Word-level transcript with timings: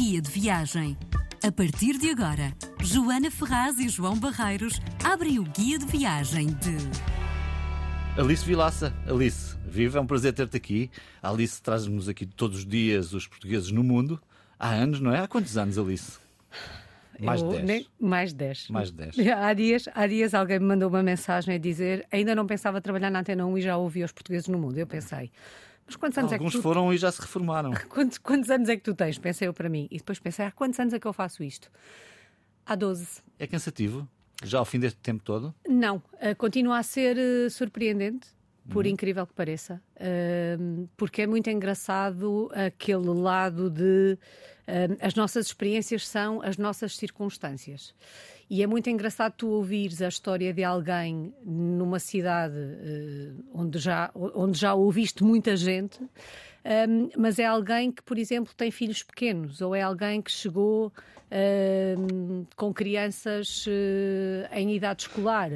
Guia 0.00 0.22
de 0.22 0.30
Viagem. 0.30 0.96
A 1.46 1.52
partir 1.52 1.98
de 1.98 2.08
agora, 2.08 2.54
Joana 2.82 3.30
Ferraz 3.30 3.78
e 3.78 3.86
João 3.86 4.18
Barreiros 4.18 4.80
abrem 5.04 5.38
o 5.38 5.42
Guia 5.42 5.78
de 5.78 5.84
Viagem 5.84 6.46
de. 6.46 8.18
Alice 8.18 8.42
Vilaça. 8.42 8.94
Alice, 9.06 9.54
viva, 9.68 9.98
é 9.98 10.00
um 10.00 10.06
prazer 10.06 10.32
ter-te 10.32 10.56
aqui. 10.56 10.90
A 11.22 11.28
Alice 11.28 11.60
traz-nos 11.60 12.08
aqui 12.08 12.24
todos 12.24 12.60
os 12.60 12.66
dias 12.66 13.12
os 13.12 13.26
portugueses 13.26 13.70
no 13.72 13.84
mundo. 13.84 14.18
Há 14.58 14.70
anos, 14.70 15.00
não 15.00 15.14
é? 15.14 15.20
Há 15.20 15.28
quantos 15.28 15.58
anos, 15.58 15.76
Alice? 15.76 16.18
Mais 17.20 17.42
de 17.42 17.50
10. 17.50 17.64
Nem- 17.64 17.86
mais 18.00 18.32
10. 18.32 18.68
Mais 18.70 18.90
de 18.90 18.96
10. 18.96 19.18
Há 19.28 19.52
dias, 19.52 19.86
há 19.94 20.06
dias 20.06 20.32
alguém 20.32 20.60
me 20.60 20.64
mandou 20.64 20.88
uma 20.88 21.02
mensagem 21.02 21.56
a 21.56 21.58
dizer 21.58 22.06
ainda 22.10 22.34
não 22.34 22.46
pensava 22.46 22.80
trabalhar 22.80 23.10
na 23.10 23.20
Antena 23.20 23.44
1 23.44 23.58
e 23.58 23.60
já 23.60 23.76
ouvi 23.76 24.02
os 24.02 24.12
portugueses 24.12 24.48
no 24.48 24.58
mundo. 24.58 24.78
Eu 24.78 24.86
pensei, 24.86 25.30
mas 25.90 25.96
quantos 25.96 26.18
anos 26.18 26.32
Alguns 26.32 26.48
é 26.48 26.52
que 26.52 26.58
tu... 26.58 26.62
foram 26.62 26.92
e 26.92 26.96
já 26.96 27.10
se 27.10 27.20
reformaram. 27.20 27.72
Quantos, 27.90 28.18
quantos 28.18 28.48
anos 28.50 28.68
é 28.68 28.76
que 28.76 28.82
tu 28.82 28.94
tens? 28.94 29.18
Pensei 29.18 29.48
eu 29.48 29.52
para 29.52 29.68
mim. 29.68 29.88
E 29.90 29.98
depois 29.98 30.18
pensei, 30.18 30.44
há 30.46 30.50
quantos 30.52 30.78
anos 30.78 30.94
é 30.94 31.00
que 31.00 31.06
eu 31.06 31.12
faço 31.12 31.42
isto? 31.42 31.70
Há 32.64 32.74
12. 32.76 33.06
É 33.38 33.46
cansativo? 33.46 34.08
Já 34.44 34.58
ao 34.60 34.64
fim 34.64 34.78
deste 34.78 34.98
tempo 35.00 35.22
todo? 35.24 35.54
Não, 35.68 36.02
eh, 36.20 36.34
continua 36.34 36.78
a 36.78 36.82
ser 36.82 37.18
eh, 37.18 37.48
surpreendente, 37.50 38.28
por 38.70 38.84
Uhum. 38.86 38.92
incrível 38.92 39.26
que 39.26 39.32
pareça, 39.34 39.82
Ahm, 39.98 40.86
porque 40.96 41.22
é 41.22 41.26
muito 41.26 41.50
engraçado 41.50 42.50
aquele 42.54 43.08
lado 43.08 43.68
de 43.68 44.16
as 45.00 45.14
nossas 45.14 45.46
experiências 45.46 46.06
são 46.06 46.42
as 46.42 46.56
nossas 46.56 46.96
circunstâncias. 46.96 47.94
E 48.48 48.62
é 48.62 48.66
muito 48.66 48.90
engraçado 48.90 49.34
tu 49.36 49.48
ouvires 49.48 50.02
a 50.02 50.08
história 50.08 50.52
de 50.52 50.64
alguém 50.64 51.32
numa 51.44 52.00
cidade 52.00 52.56
eh, 52.56 53.32
onde, 53.54 53.78
já, 53.78 54.10
onde 54.14 54.58
já 54.58 54.74
ouviste 54.74 55.22
muita 55.22 55.54
gente. 55.54 56.00
Ahm, 56.64 57.08
mas 57.16 57.38
é 57.38 57.46
alguém 57.46 57.90
que, 57.90 58.02
por 58.02 58.18
exemplo, 58.18 58.52
tem 58.56 58.70
filhos 58.70 59.02
pequenos, 59.02 59.60
ou 59.60 59.74
é 59.74 59.82
alguém 59.82 60.20
que 60.20 60.30
chegou 60.30 60.92
ahm, 61.30 62.44
com 62.56 62.72
crianças 62.72 63.64
eh, 63.68 64.48
em 64.52 64.74
idade 64.74 65.02
escolar. 65.02 65.50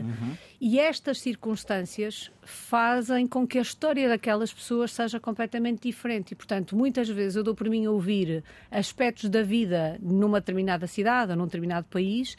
E 0.60 0.78
estas 0.78 1.20
circunstâncias 1.20 2.30
fazem 2.42 3.26
com 3.26 3.46
que 3.46 3.58
a 3.58 3.62
história 3.62 4.08
daquelas 4.08 4.52
pessoas 4.52 4.92
seja 4.92 5.18
completamente 5.18 5.82
diferente. 5.82 6.32
E, 6.32 6.34
portanto, 6.34 6.76
muitas 6.76 7.08
vezes 7.08 7.36
eu 7.36 7.42
dou 7.42 7.54
por 7.54 7.68
mim 7.68 7.86
a 7.86 7.90
ouvir 7.90 8.44
aspectos 8.70 9.28
da 9.28 9.42
vida 9.42 9.98
numa 10.00 10.40
determinada 10.40 10.86
cidade 10.86 11.32
ou 11.32 11.36
num 11.36 11.44
determinado 11.44 11.86
país 11.90 12.36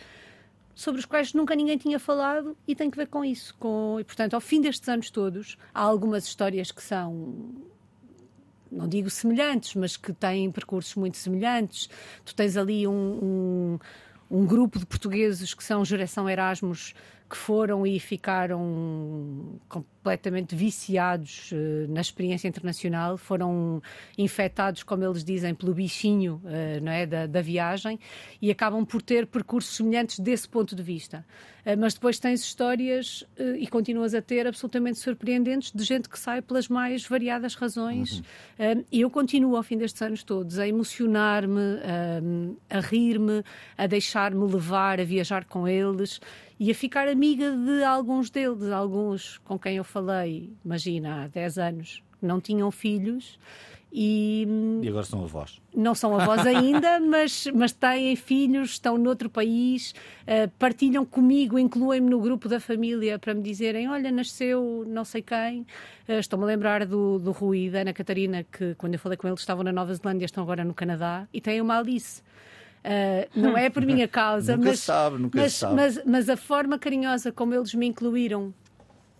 sobre 0.73 0.99
os 0.99 1.05
quais 1.05 1.33
nunca 1.33 1.55
ninguém 1.55 1.77
tinha 1.77 1.97
falado 1.97 2.55
e 2.67 2.75
tem 2.75 2.91
que 2.91 2.97
ver 2.97 3.07
com 3.07 3.23
isso. 3.23 3.55
Com... 3.57 3.97
E, 3.99 4.03
portanto, 4.03 4.33
ao 4.33 4.41
fim 4.41 4.59
destes 4.59 4.87
anos 4.89 5.09
todos, 5.09 5.57
há 5.73 5.81
algumas 5.81 6.25
histórias 6.25 6.71
que 6.71 6.83
são 6.83 7.55
não 8.75 8.87
digo 8.87 9.09
semelhantes, 9.09 9.73
mas 9.75 9.95
que 9.95 10.11
têm 10.11 10.51
percursos 10.51 10.93
muito 10.95 11.17
semelhantes. 11.17 11.89
Tu 12.25 12.35
tens 12.35 12.57
ali 12.57 12.85
um, 12.85 12.91
um, 12.91 13.79
um 14.29 14.45
grupo 14.45 14.77
de 14.77 14.85
portugueses 14.85 15.53
que 15.53 15.63
são 15.63 15.85
geração 15.85 16.29
Erasmus 16.29 16.93
que 17.29 17.37
foram 17.37 17.87
e 17.87 17.99
ficaram 17.99 19.59
completamente 20.05 20.55
viciados 20.55 21.49
eh, 21.51 21.87
na 21.89 21.99
experiência 21.99 22.47
internacional, 22.47 23.17
foram 23.17 23.81
infectados, 24.15 24.83
como 24.83 25.03
eles 25.03 25.23
dizem, 25.23 25.55
pelo 25.55 25.73
bichinho 25.73 26.39
eh, 26.45 26.79
não 26.79 26.91
é, 26.91 27.07
da, 27.07 27.25
da 27.25 27.41
viagem 27.41 27.99
e 28.39 28.51
acabam 28.51 28.85
por 28.85 29.01
ter 29.01 29.25
percursos 29.25 29.75
semelhantes 29.75 30.19
desse 30.19 30.47
ponto 30.47 30.75
de 30.75 30.83
vista. 30.83 31.25
Eh, 31.65 31.75
mas 31.75 31.95
depois 31.95 32.19
tens 32.19 32.41
histórias 32.41 33.23
e 33.57 33.65
continuas 33.65 34.13
a 34.13 34.21
ter 34.21 34.45
absolutamente 34.45 34.99
surpreendentes 34.99 35.71
de 35.73 35.83
gente 35.83 36.07
que 36.07 36.19
sai 36.19 36.39
pelas 36.39 36.67
mais 36.67 37.07
variadas 37.07 37.55
razões. 37.55 38.21
Eh, 38.59 38.85
E 38.91 39.01
eu 39.01 39.09
continuo, 39.09 39.55
ao 39.57 39.63
fim 39.63 39.77
destes 39.77 40.01
anos 40.03 40.23
todos, 40.23 40.59
a 40.59 40.67
emocionar-me, 40.67 41.79
a, 42.69 42.77
a 42.77 42.79
rir-me, 42.79 43.43
a 43.75 43.87
deixar-me 43.87 44.45
levar, 44.45 44.99
a 44.99 45.03
viajar 45.03 45.45
com 45.45 45.67
eles 45.67 46.21
e 46.59 46.71
a 46.71 46.75
ficar 46.75 47.07
amiga 47.09 47.51
de 47.51 47.83
alguns 47.83 48.29
deles, 48.29 48.69
alguns 48.71 49.39
com 49.39 49.59
quem 49.59 49.75
eu 49.75 49.83
falei, 49.95 50.49
imagina, 50.65 51.23
há 51.23 51.27
10 51.27 51.57
anos, 51.57 52.03
não 52.21 52.41
tinham 52.41 52.69
filhos. 52.69 53.39
E 53.97 54.45
hum, 54.49 54.81
E 54.83 54.89
agora 54.89 55.05
são 55.05 55.23
avós. 55.23 55.61
não 55.73 55.95
são 55.95 56.19
avós 56.19 56.43
ainda, 56.45 56.99
mas, 56.99 57.47
mas 57.53 57.71
têm 57.71 58.13
filhos, 58.17 58.71
estão 58.71 58.97
noutro 58.97 59.29
país, 59.29 59.95
eh, 60.27 60.47
partilham 60.59 61.05
comigo, 61.05 61.57
incluem-me 61.57 62.09
no 62.09 62.19
grupo 62.19 62.49
da 62.49 62.59
família 62.59 63.17
para 63.17 63.33
me 63.33 63.41
dizerem: 63.41 63.87
Olha, 63.87 64.11
nasceu 64.11 64.83
não 64.85 65.05
sei 65.05 65.21
quem. 65.21 65.65
Eh, 66.09 66.19
Estou-me 66.19 66.43
a 66.43 66.47
lembrar 66.47 66.85
do, 66.85 67.19
do 67.19 67.31
Rui 67.31 67.67
e 67.67 67.69
da 67.69 67.79
Ana 67.81 67.93
Catarina, 67.93 68.43
que 68.43 68.75
quando 68.75 68.95
eu 68.95 68.99
falei 68.99 69.17
com 69.17 69.29
eles 69.29 69.39
estavam 69.39 69.63
na 69.63 69.71
Nova 69.71 69.93
Zelândia, 69.93 70.25
estão 70.25 70.43
agora 70.43 70.65
no 70.65 70.73
Canadá, 70.73 71.25
e 71.33 71.39
têm 71.39 71.61
uma 71.61 71.77
Alice. 71.79 72.21
Eh, 72.83 73.29
não 73.33 73.57
é 73.57 73.69
por 73.69 73.85
minha 73.85 74.07
causa, 74.19 74.57
mas, 74.57 74.81
sabe, 74.81 75.19
nunca 75.19 75.39
mas, 75.39 75.63
mas, 75.73 76.03
mas 76.05 76.29
a 76.29 76.35
forma 76.35 76.77
carinhosa 76.77 77.31
como 77.31 77.53
eles 77.53 77.73
me 77.73 77.85
incluíram 77.87 78.53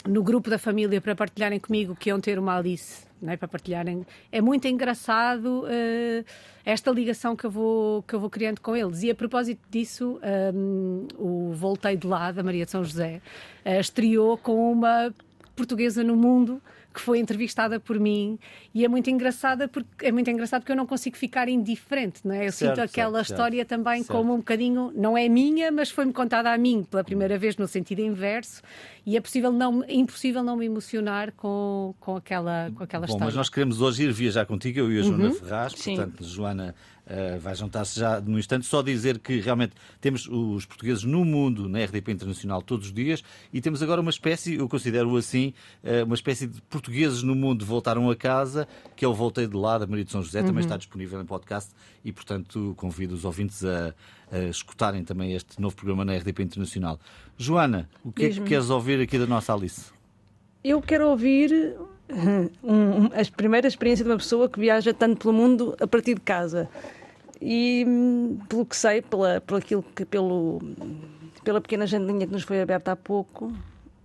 no 0.07 0.23
grupo 0.23 0.49
da 0.49 0.57
família 0.57 1.01
para 1.01 1.15
partilharem 1.15 1.59
comigo 1.59 1.95
que 1.95 2.09
iam 2.09 2.19
ter 2.19 2.37
uma 2.37 2.57
Alice, 2.57 3.05
não 3.21 3.33
é? 3.33 3.37
para 3.37 3.47
partilharem. 3.47 4.05
É 4.31 4.39
muito 4.39 4.67
engraçado 4.67 5.65
eh, 5.67 6.23
esta 6.63 6.91
ligação 6.91 7.35
que 7.35 7.45
eu, 7.45 7.51
vou, 7.51 8.03
que 8.03 8.13
eu 8.13 8.19
vou 8.19 8.29
criando 8.29 8.61
com 8.61 8.75
eles. 8.75 9.03
E 9.03 9.09
a 9.09 9.15
propósito 9.15 9.61
disso, 9.69 10.19
hum, 10.53 11.07
o 11.17 11.53
Voltei 11.53 11.97
de 11.97 12.05
Lá, 12.05 12.31
da 12.31 12.43
Maria 12.43 12.65
de 12.65 12.71
São 12.71 12.83
José, 12.83 13.21
eh, 13.63 13.79
estreou 13.79 14.37
com 14.37 14.71
uma 14.71 15.13
portuguesa 15.55 16.03
no 16.03 16.15
mundo 16.15 16.61
que 16.95 17.01
foi 17.01 17.19
entrevistada 17.19 17.79
por 17.79 17.99
mim 17.99 18.39
e 18.73 18.83
é 18.85 18.87
muito 18.87 19.09
engraçada 19.09 19.67
porque 19.67 20.05
é 20.05 20.11
muito 20.11 20.29
engraçado 20.29 20.61
porque 20.61 20.71
eu 20.71 20.75
não 20.75 20.85
consigo 20.87 21.17
ficar 21.17 21.47
indiferente, 21.49 22.21
não 22.25 22.33
é? 22.33 22.47
Eu 22.47 22.51
Certo, 22.51 22.75
sinto 22.75 22.81
aquela 22.83 23.11
certo, 23.19 23.27
certo. 23.27 23.31
história 23.31 23.65
também 23.65 23.97
Certo. 24.03 24.11
como 24.11 24.33
um 24.33 24.37
bocadinho, 24.37 24.91
não 24.95 25.17
é 25.17 25.27
minha, 25.29 25.71
mas 25.71 25.89
foi-me 25.91 26.13
contada 26.13 26.51
a 26.51 26.57
mim 26.57 26.83
pela 26.89 27.03
primeira 27.03 27.37
vez 27.37 27.57
no 27.57 27.67
sentido 27.67 27.99
inverso 27.99 28.61
e 29.05 29.15
é 29.17 29.21
possível 29.21 29.51
não, 29.51 29.83
impossível 29.87 30.41
não 30.41 30.55
me 30.55 30.65
emocionar 30.65 31.31
com, 31.33 31.93
com 31.99 32.15
aquela, 32.15 32.71
com 32.73 32.83
aquela 32.83 33.01
Bom, 33.05 33.13
história. 33.13 33.25
mas 33.25 33.35
nós 33.35 33.49
queremos 33.49 33.81
hoje 33.81 34.03
ir 34.03 34.11
viajar 34.13 34.45
contigo, 34.45 34.79
eu 34.79 34.91
e 34.91 34.99
a 34.99 35.03
Joana 35.03 35.31
Ferraz. 35.31 35.73
Sim. 35.73 35.95
Portanto, 35.97 36.23
Joana 36.23 36.73
eh, 37.07 37.37
vai 37.39 37.55
juntar-se 37.55 37.99
já 37.99 38.19
no 38.19 38.39
instante. 38.39 38.65
Só 38.65 38.81
dizer 38.81 39.19
que 39.19 39.39
realmente 39.39 39.73
temos 40.01 40.27
os 40.27 40.65
portugueses 40.65 41.03
no 41.03 41.23
mundo, 41.23 41.69
na 41.69 41.83
RDP 41.83 42.11
Internacional, 42.11 42.61
todos 42.61 42.87
os 42.87 42.93
dias, 42.93 43.23
e 43.53 43.61
temos 43.61 43.83
agora 43.83 44.01
uma 44.01 44.09
espécie, 44.09 44.55
eu 44.55 44.67
considero 44.67 45.15
assim, 45.15 45.53
eh, 45.83 46.03
uma 46.03 46.15
espécie 46.15 46.47
de 46.47 46.61
portugueses 46.63 47.23
no 47.23 47.35
mundo 47.35 47.65
voltaram 47.65 48.09
a 48.09 48.15
casa, 48.15 48.67
que 48.95 49.05
é 49.05 49.07
o 49.07 49.13
Voltei 49.13 49.47
de 49.47 49.55
Lá, 49.55 49.77
da 49.77 49.85
Maria 49.87 50.05
de 50.05 50.11
São 50.11 50.23
José, 50.23 50.41
também 50.41 50.63
está 50.63 50.77
disponível 50.77 51.21
em 51.21 51.25
podcast, 51.25 51.71
e 52.03 52.11
portanto 52.11 52.73
convido 52.77 53.13
os 53.13 53.25
ouvintes 53.25 53.63
a, 53.63 53.93
a 54.31 54.39
escutarem 54.49 55.03
também 55.03 55.33
este 55.33 55.61
novo 55.61 55.75
programa 55.75 56.03
na 56.03 56.15
RDP 56.15 56.43
Internacional. 56.43 56.99
Joana, 57.37 57.89
o 58.03 58.11
que 58.11 58.25
é 58.25 58.29
que 58.29 58.41
queres 58.41 58.69
ouvir 58.69 58.99
aqui 59.01 59.17
da 59.17 59.27
nossa 59.27 59.53
Alice? 59.53 59.93
Eu 60.63 60.81
quero 60.81 61.07
ouvir 61.09 61.75
um, 62.09 62.49
um, 62.63 63.05
a 63.07 63.35
primeira 63.35 63.67
experiência 63.67 64.03
de 64.03 64.11
uma 64.11 64.17
pessoa 64.17 64.49
que 64.49 64.59
viaja 64.59 64.93
tanto 64.93 65.17
pelo 65.17 65.33
mundo 65.33 65.75
a 65.79 65.87
partir 65.87 66.15
de 66.15 66.21
casa. 66.21 66.69
E 67.41 67.83
hum, 67.87 68.39
pelo 68.47 68.65
que 68.65 68.75
sei, 68.75 69.01
pela, 69.01 69.41
pelo 69.41 69.59
aquilo 69.59 69.83
que, 69.83 70.05
pelo, 70.05 70.61
pela 71.43 71.61
pequena 71.61 71.85
janelinha 71.85 72.25
que 72.25 72.33
nos 72.33 72.43
foi 72.43 72.61
aberta 72.61 72.91
há 72.91 72.95
pouco, 72.95 73.53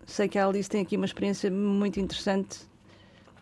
sei 0.06 0.28
que 0.28 0.38
a 0.38 0.46
Alice 0.46 0.68
tem 0.68 0.82
aqui 0.82 0.96
uma 0.96 1.06
experiência 1.06 1.50
muito 1.50 2.00
interessante 2.00 2.58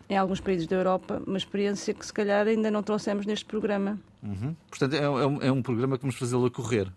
em 0.09 0.17
alguns 0.17 0.39
países 0.39 0.65
da 0.65 0.75
Europa, 0.75 1.21
uma 1.25 1.37
experiência 1.37 1.93
que 1.93 2.03
se 2.05 2.11
calhar 2.11 2.47
ainda 2.47 2.71
não 2.71 2.81
trouxemos 2.81 3.25
neste 3.25 3.45
programa. 3.45 3.99
Uhum. 4.23 4.55
Portanto, 4.67 4.95
é, 4.95 5.03
é 5.03 5.09
um, 5.09 5.41
é 5.41 5.51
um 5.51 5.61
programa 5.61 5.97
que 5.97 6.01
vamos 6.01 6.17
fazê-lo 6.17 6.45
a 6.45 6.51
correr. 6.51 6.91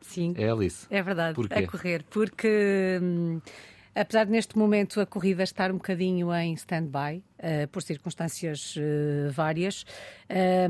Sim. 0.00 0.32
É 0.36 0.48
Alice. 0.48 0.86
É 0.88 1.02
verdade, 1.02 1.34
Porquê? 1.34 1.54
a 1.54 1.66
correr, 1.66 2.04
porque 2.08 3.00
hum, 3.02 3.40
apesar 3.96 4.26
de 4.26 4.32
neste 4.32 4.58
momento 4.58 5.00
a 5.00 5.06
corrida 5.06 5.42
estar 5.42 5.70
um 5.70 5.76
bocadinho 5.76 6.32
em 6.34 6.52
stand-by, 6.52 7.24
eh, 7.38 7.66
por 7.66 7.82
circunstâncias 7.82 8.74
eh, 8.76 9.30
várias, 9.30 9.86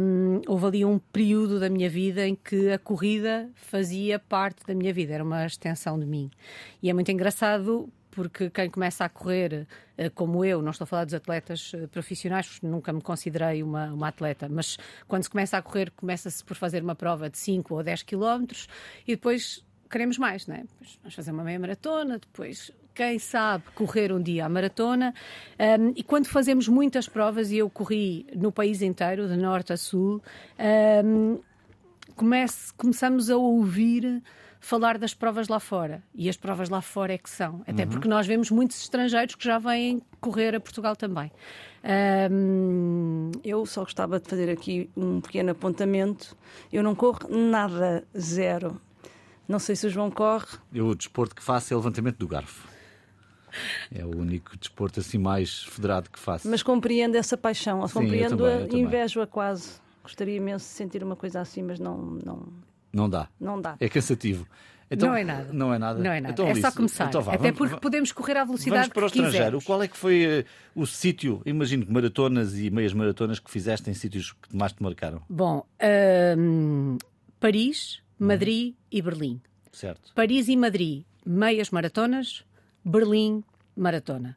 hum, 0.00 0.40
houve 0.46 0.66
ali 0.66 0.84
um 0.84 0.98
período 0.98 1.58
da 1.58 1.68
minha 1.68 1.90
vida 1.90 2.24
em 2.24 2.36
que 2.36 2.70
a 2.70 2.78
corrida 2.78 3.50
fazia 3.54 4.20
parte 4.20 4.64
da 4.64 4.74
minha 4.74 4.92
vida, 4.92 5.12
era 5.12 5.24
uma 5.24 5.44
extensão 5.44 5.98
de 5.98 6.06
mim. 6.06 6.30
E 6.80 6.88
é 6.88 6.92
muito 6.92 7.10
engraçado 7.10 7.92
porque 8.12 8.48
quem 8.48 8.70
começa 8.70 9.04
a 9.04 9.08
correr, 9.08 9.66
eh, 9.98 10.08
como 10.08 10.44
eu, 10.44 10.62
não 10.62 10.70
estou 10.70 10.84
a 10.84 10.86
falar 10.86 11.04
dos 11.04 11.14
atletas 11.14 11.72
profissionais, 11.90 12.46
porque 12.46 12.66
nunca 12.66 12.92
me 12.92 13.02
considerei 13.02 13.60
uma, 13.60 13.92
uma 13.92 14.08
atleta, 14.08 14.48
mas 14.48 14.78
quando 15.08 15.24
se 15.24 15.30
começa 15.30 15.58
a 15.58 15.62
correr, 15.62 15.90
começa-se 15.90 16.44
por 16.44 16.56
fazer 16.56 16.80
uma 16.80 16.94
prova 16.94 17.28
de 17.28 17.38
5 17.38 17.74
ou 17.74 17.82
10 17.82 18.04
quilómetros 18.04 18.68
e 19.04 19.16
depois 19.16 19.66
queremos 19.90 20.16
mais, 20.16 20.46
não 20.46 20.54
é? 20.54 20.64
Vamos 21.00 21.14
fazer 21.14 21.32
uma 21.32 21.44
meia 21.44 21.58
maratona, 21.58 22.18
depois 22.18 22.72
quem 22.96 23.18
sabe 23.18 23.64
correr 23.74 24.10
um 24.10 24.20
dia 24.22 24.46
a 24.46 24.48
maratona. 24.48 25.12
Um, 25.78 25.92
e 25.94 26.02
quando 26.02 26.26
fazemos 26.26 26.66
muitas 26.66 27.06
provas, 27.08 27.50
e 27.52 27.58
eu 27.58 27.68
corri 27.68 28.26
no 28.34 28.50
país 28.50 28.80
inteiro, 28.82 29.28
de 29.28 29.36
norte 29.36 29.72
a 29.72 29.76
sul, 29.76 30.22
um, 31.04 31.38
comece, 32.16 32.72
começamos 32.74 33.28
a 33.30 33.36
ouvir 33.36 34.22
falar 34.58 34.96
das 34.98 35.12
provas 35.14 35.46
lá 35.46 35.60
fora. 35.60 36.02
E 36.14 36.28
as 36.28 36.36
provas 36.36 36.68
lá 36.70 36.80
fora 36.80 37.12
é 37.12 37.18
que 37.18 37.28
são. 37.30 37.62
Até 37.68 37.84
Uhum. 37.84 37.90
porque 37.90 38.08
nós 38.08 38.26
vemos 38.26 38.50
muitos 38.50 38.80
estrangeiros 38.80 39.34
que 39.34 39.44
já 39.44 39.58
vêm 39.58 40.02
correr 40.20 40.54
a 40.56 40.60
Portugal 40.60 40.96
também. 40.96 41.30
Ahm, 41.84 43.30
Eu 43.44 43.64
só 43.66 43.82
gostava 43.82 44.18
de 44.18 44.28
fazer 44.28 44.50
aqui 44.50 44.90
um 44.96 45.20
pequeno 45.20 45.50
apontamento. 45.52 46.36
Eu 46.72 46.82
não 46.82 46.94
corro 46.94 47.28
nada, 47.28 48.02
zero. 48.18 48.80
Não 49.46 49.58
sei 49.60 49.76
se 49.76 49.86
o 49.86 49.90
João 49.90 50.10
corre. 50.10 50.46
Eu, 50.74 50.88
o 50.88 50.94
desporto 50.96 51.34
que 51.36 51.42
faço 51.42 51.72
é 51.72 51.76
o 51.76 51.78
levantamento 51.78 52.16
do 52.16 52.26
garfo. 52.26 52.66
É 53.94 54.04
o 54.04 54.16
único 54.16 54.56
desporto 54.56 55.00
assim 55.00 55.18
mais 55.18 55.64
federado 55.64 56.10
que 56.10 56.18
faço. 56.18 56.48
Mas 56.48 56.62
compreendo 56.62 57.16
essa 57.16 57.36
paixão, 57.36 57.86
Sim, 57.86 57.98
eu 57.98 58.02
compreendo-a 58.02 58.48
também, 58.50 58.62
eu 58.62 58.68
também. 58.68 58.84
invejo-a 58.84 59.26
quase. 59.26 59.72
Gostaria 60.02 60.36
imenso 60.36 60.64
de 60.66 60.70
sentir 60.72 61.02
uma 61.02 61.16
coisa 61.16 61.40
assim, 61.40 61.62
mas 61.62 61.78
não, 61.80 61.96
não, 62.24 62.48
Não 62.92 63.10
dá. 63.10 63.28
não 63.40 63.60
dá. 63.60 63.76
É 63.80 63.88
cansativo. 63.88 64.46
não 64.96 65.16
é 65.16 65.24
nada. 65.24 65.52
Não 65.52 65.74
é 65.74 65.78
nada. 65.80 65.98
Não 66.00 66.12
é 66.12 66.20
nada. 66.20 66.32
Então, 66.32 66.46
é 66.46 66.54
só 66.54 66.70
começar. 66.70 67.08
então 67.08 67.20
vá, 67.20 67.32
Até 67.34 67.50
vamos- 67.50 67.58
porque 67.58 67.76
podemos 67.80 68.12
correr 68.12 68.36
à 68.36 68.44
velocidade 68.44 68.82
Vamos 68.82 68.92
para 68.94 69.06
o 69.06 69.10
que 69.10 69.16
estrangeiro. 69.18 69.44
quisermos. 69.44 69.64
Qual 69.64 69.82
é 69.82 69.88
que 69.88 69.96
foi 69.96 70.24
eh, 70.24 70.44
o 70.76 70.86
sítio, 70.86 71.42
imagino 71.44 71.84
que 71.84 71.92
maratonas 71.92 72.56
e 72.56 72.70
meias 72.70 72.92
maratonas 72.92 73.40
que 73.40 73.50
fizeste 73.50 73.90
em 73.90 73.94
sítios 73.94 74.30
que 74.32 74.56
mais 74.56 74.72
te 74.72 74.80
marcaram? 74.80 75.20
Bom, 75.28 75.66
ahm, 75.80 76.98
Paris, 77.40 78.00
Madrid 78.18 78.74
e 78.92 79.02
Berlim. 79.02 79.40
Certo. 79.72 80.12
Paris 80.14 80.46
e 80.48 80.56
Madrid, 80.56 81.02
meias 81.26 81.70
maratonas. 81.70 82.44
Berlim, 82.86 83.42
maratona. 83.76 84.36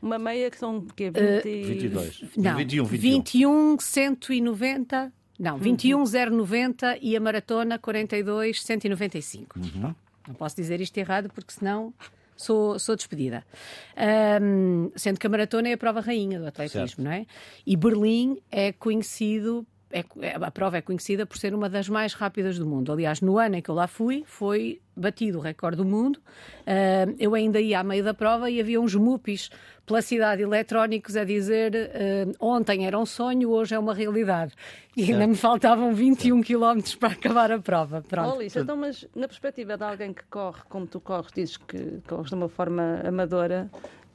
Uma 0.00 0.18
meia 0.18 0.50
que 0.50 0.56
são 0.56 0.78
o 0.78 0.86
quê? 0.94 1.10
Eh, 1.12 1.40
20... 1.42 1.66
22. 1.66 2.24
Não, 2.36 2.56
21, 2.56 2.84
21. 2.84 3.10
21, 3.16 3.76
190. 3.80 5.12
Não, 5.38 5.58
21, 5.58 6.04
090 6.30 6.98
e 7.00 7.16
a 7.16 7.20
maratona 7.20 7.78
42, 7.78 8.62
195. 8.62 9.58
Uhum. 9.58 9.94
Não 10.26 10.34
posso 10.34 10.56
dizer 10.56 10.80
isto 10.80 10.96
errado 10.98 11.30
porque 11.32 11.52
senão 11.52 11.92
sou, 12.36 12.78
sou 12.78 12.96
despedida. 12.96 13.44
Ahm, 13.96 14.90
sendo 14.96 15.18
que 15.18 15.26
a 15.26 15.30
maratona 15.30 15.68
é 15.68 15.72
a 15.72 15.78
prova 15.78 16.00
rainha 16.00 16.38
do 16.38 16.46
atletismo, 16.46 16.86
Certo. 16.88 17.02
não 17.02 17.10
é? 17.10 17.26
E 17.66 17.76
Berlim 17.76 18.38
é 18.50 18.72
conhecido. 18.72 19.66
É- 19.90 20.04
é- 20.20 20.36
a 20.40 20.50
prova 20.50 20.76
é 20.78 20.80
conhecida 20.82 21.24
por 21.24 21.38
ser 21.38 21.54
uma 21.54 21.68
das 21.68 21.88
mais 21.88 22.12
rápidas 22.14 22.58
do 22.58 22.66
mundo. 22.66 22.92
Aliás, 22.92 23.20
no 23.20 23.38
ano 23.38 23.56
em 23.56 23.62
que 23.62 23.70
eu 23.70 23.74
lá 23.74 23.86
fui, 23.86 24.22
foi 24.26 24.80
batido 24.96 25.38
o 25.38 25.40
recorde 25.40 25.76
do 25.76 25.84
mundo. 25.84 26.20
Ahm, 26.66 27.14
eu 27.18 27.34
ainda 27.34 27.60
ia 27.60 27.80
à 27.80 27.84
meio 27.84 28.02
da 28.04 28.12
prova 28.12 28.50
e 28.50 28.60
havia 28.60 28.80
uns 28.80 28.94
mupis 28.94 29.48
pela 29.86 30.02
cidade 30.02 30.42
eletrónicos 30.42 31.16
a 31.16 31.24
dizer 31.24 31.74
ahm, 31.94 32.32
ontem 32.40 32.86
era 32.86 32.98
um 32.98 33.06
sonho, 33.06 33.50
hoje 33.50 33.74
é 33.74 33.78
uma 33.78 33.94
realidade. 33.94 34.52
E 34.96 35.12
ainda 35.12 35.26
me 35.26 35.36
faltavam 35.36 35.94
21 35.94 36.42
quilómetros 36.42 36.94
para 36.96 37.12
acabar 37.12 37.50
a 37.52 37.58
prova. 37.58 38.02
Pronto. 38.02 38.38
Oh, 38.38 38.42
então, 38.42 38.76
mas 38.76 39.06
na 39.14 39.28
perspectiva 39.28 39.76
de 39.76 39.84
alguém 39.84 40.12
que 40.12 40.24
corre 40.24 40.62
como 40.68 40.86
tu 40.86 41.00
corres, 41.00 41.30
dizes 41.32 41.56
que 41.56 42.00
corres 42.06 42.28
de 42.28 42.34
uma 42.34 42.48
forma 42.48 43.00
amadora, 43.06 43.70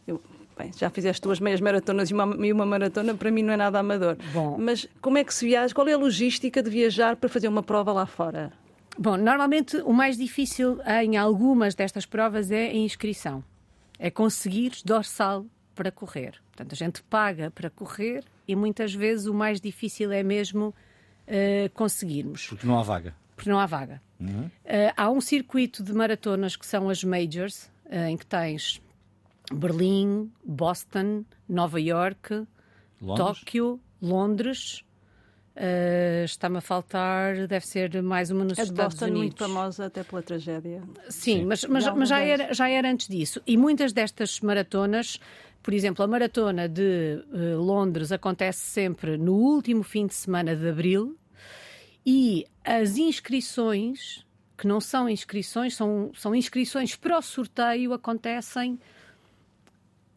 eu, 0.05 0.21
bem, 0.57 0.71
já 0.77 0.89
fizeste 0.89 1.21
duas 1.21 1.39
meias 1.39 1.59
maratonas 1.61 2.09
e 2.09 2.13
uma, 2.13 2.45
e 2.45 2.51
uma 2.51 2.65
maratona, 2.65 3.13
para 3.15 3.31
mim 3.31 3.43
não 3.43 3.53
é 3.53 3.57
nada 3.57 3.79
amador. 3.79 4.17
Bom. 4.33 4.57
Mas 4.59 4.87
como 5.01 5.17
é 5.17 5.23
que 5.23 5.33
se 5.33 5.45
viaja? 5.45 5.73
Qual 5.73 5.87
é 5.87 5.93
a 5.93 5.97
logística 5.97 6.61
de 6.61 6.69
viajar 6.69 7.15
para 7.15 7.29
fazer 7.29 7.47
uma 7.47 7.63
prova 7.63 7.91
lá 7.91 8.05
fora? 8.05 8.51
Bom, 8.97 9.17
normalmente 9.17 9.77
o 9.77 9.91
mais 9.91 10.17
difícil 10.17 10.79
em 11.01 11.17
algumas 11.17 11.73
destas 11.73 12.05
provas 12.05 12.51
é 12.51 12.67
a 12.67 12.75
inscrição. 12.75 13.43
É 13.97 14.11
conseguir 14.11 14.73
dorsal 14.85 15.45
para 15.73 15.91
correr. 15.91 16.35
Portanto, 16.51 16.73
a 16.73 16.75
gente 16.75 17.01
paga 17.03 17.49
para 17.49 17.69
correr 17.71 18.23
e 18.47 18.55
muitas 18.55 18.93
vezes 18.93 19.25
o 19.25 19.33
mais 19.33 19.59
difícil 19.59 20.11
é 20.11 20.21
mesmo 20.21 20.75
eh, 21.25 21.71
conseguirmos, 21.73 22.45
Porque 22.47 22.67
não 22.67 22.77
há 22.77 22.83
vaga. 22.83 23.15
porque 23.35 23.49
não 23.49 23.57
há 23.59 23.65
vaga. 23.65 23.99
Eh, 24.65 24.93
há 24.95 25.09
um 25.09 25.19
circuito 25.19 25.81
de 25.83 25.91
maratonas 25.93 26.55
que 26.55 26.65
são 26.65 26.89
as 26.89 27.03
majors, 27.03 27.71
eh, 27.89 28.09
em 28.11 28.17
que 28.17 28.25
tens 28.25 28.79
Berlim, 29.51 30.31
Boston, 30.43 31.25
Nova 31.47 31.79
York, 31.79 32.45
Londres? 33.01 33.39
Tóquio, 33.39 33.79
Londres. 34.01 34.83
eh, 35.55 36.23
Está-me 36.25 36.57
a 36.57 36.61
faltar, 36.61 37.47
deve 37.47 37.65
ser 37.67 38.01
mais 38.01 38.31
uma 38.31 38.43
nos 38.43 38.57
É 38.57 38.63
de 38.63 38.69
Estados 38.69 38.95
Boston, 38.95 39.05
Unidos. 39.05 39.21
muito 39.21 39.37
famosa 39.37 39.85
até 39.85 40.03
pela 40.03 40.21
tragédia. 40.21 40.81
Sim, 41.09 41.45
mas, 41.45 41.63
mas, 41.65 41.83
Já 41.83 41.91
há 41.91 41.95
mas 41.95 42.09
já, 42.09 42.19
era, 42.21 42.53
já 42.53 42.69
era 42.69 42.89
antes 42.89 43.07
disso. 43.07 43.41
E 43.45 43.57
muitas 43.57 43.93
destas 43.93 44.39
maratonas, 44.39 45.19
por 45.61 45.73
exemplo, 45.73 46.03
a 46.03 46.07
maratona 46.07 46.67
de 46.67 47.23
eh, 47.33 47.55
Londres 47.55 48.11
acontece 48.11 48.61
sempre 48.61 49.17
no 49.17 49.33
último 49.33 49.83
fim 49.83 50.07
de 50.07 50.13
semana 50.15 50.55
de 50.55 50.67
abril 50.67 51.17
e 52.05 52.45
as 52.63 52.97
inscrições, 52.97 54.25
que 54.57 54.67
não 54.67 54.79
são 54.81 55.07
inscrições, 55.09 55.75
são, 55.75 56.11
são 56.15 56.33
inscrições 56.33 56.95
para 56.95 57.17
o 57.17 57.21
sorteio, 57.21 57.93
acontecem 57.93 58.79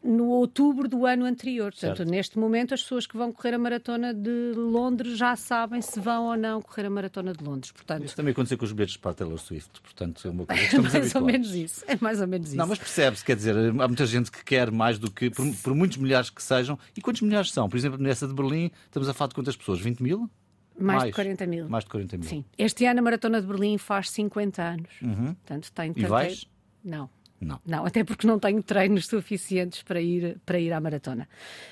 no 0.06 0.29
outubro 0.29 0.88
do 0.88 1.05
ano 1.05 1.25
anterior. 1.25 1.73
Portanto, 1.73 1.97
Certo. 1.99 2.08
neste 2.11 2.38
momento, 2.38 2.73
as 2.75 2.82
pessoas 2.82 3.06
que 3.06 3.17
vão 3.17 3.32
correr 3.32 3.55
a 3.55 3.58
maratona 3.58 4.14
de 4.14 4.53
Londres 4.55 5.19
já 5.19 5.35
sabem 5.37 5.82
se 5.82 5.99
vão 6.00 6.26
ou 6.26 6.37
não 6.37 6.62
correr 6.62 6.87
a 6.87 6.91
maratona 6.91 7.32
de 7.32 7.43
Londres. 7.44 7.73
Portanto, 7.73 8.05
Isso 8.05 8.17
também 8.17 8.32
aconteceu 8.32 8.56
com 8.56 8.64
os 8.64 8.73
bilhetes 8.73 8.97
para 8.97 9.11
a 9.11 9.14
Taylor 9.14 9.38
Swift, 9.38 9.81
portanto 9.81 10.26
é 10.26 10.31
uma 10.31 10.47
coisa 10.47 10.61
que 10.62 10.67
estamos 10.76 10.93
mais 10.93 11.14
ou 11.14 11.23
menos 11.23 11.55
isso. 11.55 11.85
É 11.88 11.97
mais 12.00 12.20
ou 12.20 12.26
menos 12.26 12.49
isso. 12.49 12.56
Não, 12.56 12.67
mas 12.67 12.79
percebe-se, 12.79 13.25
quer 13.25 13.37
dizer, 13.37 13.56
há 13.56 13.88
muita 13.88 14.06
gente 14.06 14.31
que 14.31 14.44
quer 14.44 14.70
mais 14.70 14.99
do 14.99 15.11
que, 15.11 15.29
por, 15.31 15.44
por 15.62 15.75
muitos 15.75 15.97
milhares 15.99 16.31
que 16.31 16.43
sejam. 16.43 16.79
E 16.97 17.00
quantos 17.00 17.23
milhares 17.23 17.50
são? 17.50 17.69
Por 17.69 17.76
exemplo, 17.76 18.00
nessa 18.00 18.26
de 18.29 18.35
Berlim, 18.35 18.70
estamos 18.85 19.08
a 19.08 19.14
falar 19.14 19.29
de 19.29 19.35
quantas 19.35 19.56
pessoas? 19.56 19.81
20 19.81 20.03
mil? 20.03 20.31
mais, 20.79 21.05
de 21.05 21.12
40 21.12 21.47
mil. 21.47 21.69
Mais 21.69 21.85
de 21.85 21.91
40 21.91 22.19
mil. 22.19 22.29
Sim. 22.29 22.44
Este 22.58 22.85
ano 22.85 23.00
a 23.00 23.03
Maratona 23.03 23.41
de 23.41 23.47
Berlim 23.47 23.79
faz 23.79 24.11
50 24.11 24.62
anos. 24.62 24.91
Portanto, 25.00 25.73
tenho 25.73 25.94
Uhum. 25.97 26.03
E 26.03 26.06
vais? 26.06 26.47
Não. 26.85 27.08
Não. 27.41 27.61
Não, 27.67 27.85
até 27.85 28.03
porque 28.03 28.27
não 28.27 28.38
tenho 28.38 28.62
treinos 28.62 29.06
suficientes 29.06 29.83
para 29.83 30.00
ir, 30.00 30.38
para 30.44 30.59
ir 30.59 30.73
à 30.73 30.81
maratona. 30.81 31.29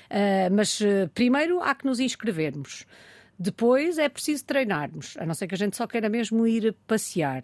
Ah, 0.09 0.49
mas 0.51 0.79
ah, 0.81 1.09
primeiro 1.13 1.61
há 1.61 1.73
que 1.73 1.85
nos 1.85 1.99
inscrevermos. 1.99 2.85
Depois 3.37 3.97
é 3.97 4.07
preciso 4.07 4.45
treinarmos, 4.45 5.17
a 5.19 5.25
não 5.25 5.33
ser 5.33 5.47
que 5.47 5.55
a 5.55 5.57
gente 5.57 5.75
só 5.75 5.85
queira 5.85 6.07
mesmo 6.07 6.47
ir 6.47 6.73
passear. 6.87 7.43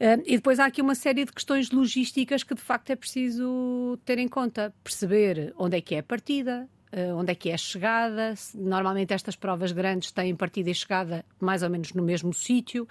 Ah, 0.00 0.20
e 0.26 0.36
depois 0.36 0.58
há 0.58 0.66
aqui 0.66 0.82
uma 0.82 0.94
série 0.94 1.24
de 1.24 1.32
questões 1.32 1.70
logísticas 1.70 2.42
que 2.42 2.54
de 2.54 2.60
facto 2.60 2.90
é 2.90 2.96
preciso 2.96 3.98
ter 4.04 4.18
em 4.18 4.28
conta. 4.28 4.74
Perceber 4.82 5.54
onde 5.56 5.76
é 5.76 5.80
que 5.80 5.94
é 5.94 5.98
a 6.00 6.02
partida, 6.02 6.68
ah, 6.92 7.14
onde 7.14 7.30
é 7.32 7.34
que 7.34 7.48
é 7.48 7.54
a 7.54 7.58
chegada. 7.58 8.34
Normalmente 8.54 9.14
estas 9.14 9.36
provas 9.36 9.70
grandes 9.70 10.10
têm 10.10 10.34
partida 10.34 10.68
e 10.68 10.74
chegada 10.74 11.24
mais 11.40 11.62
ou 11.62 11.70
menos 11.70 11.92
no 11.94 12.02
mesmo 12.02 12.34
sítio. 12.34 12.86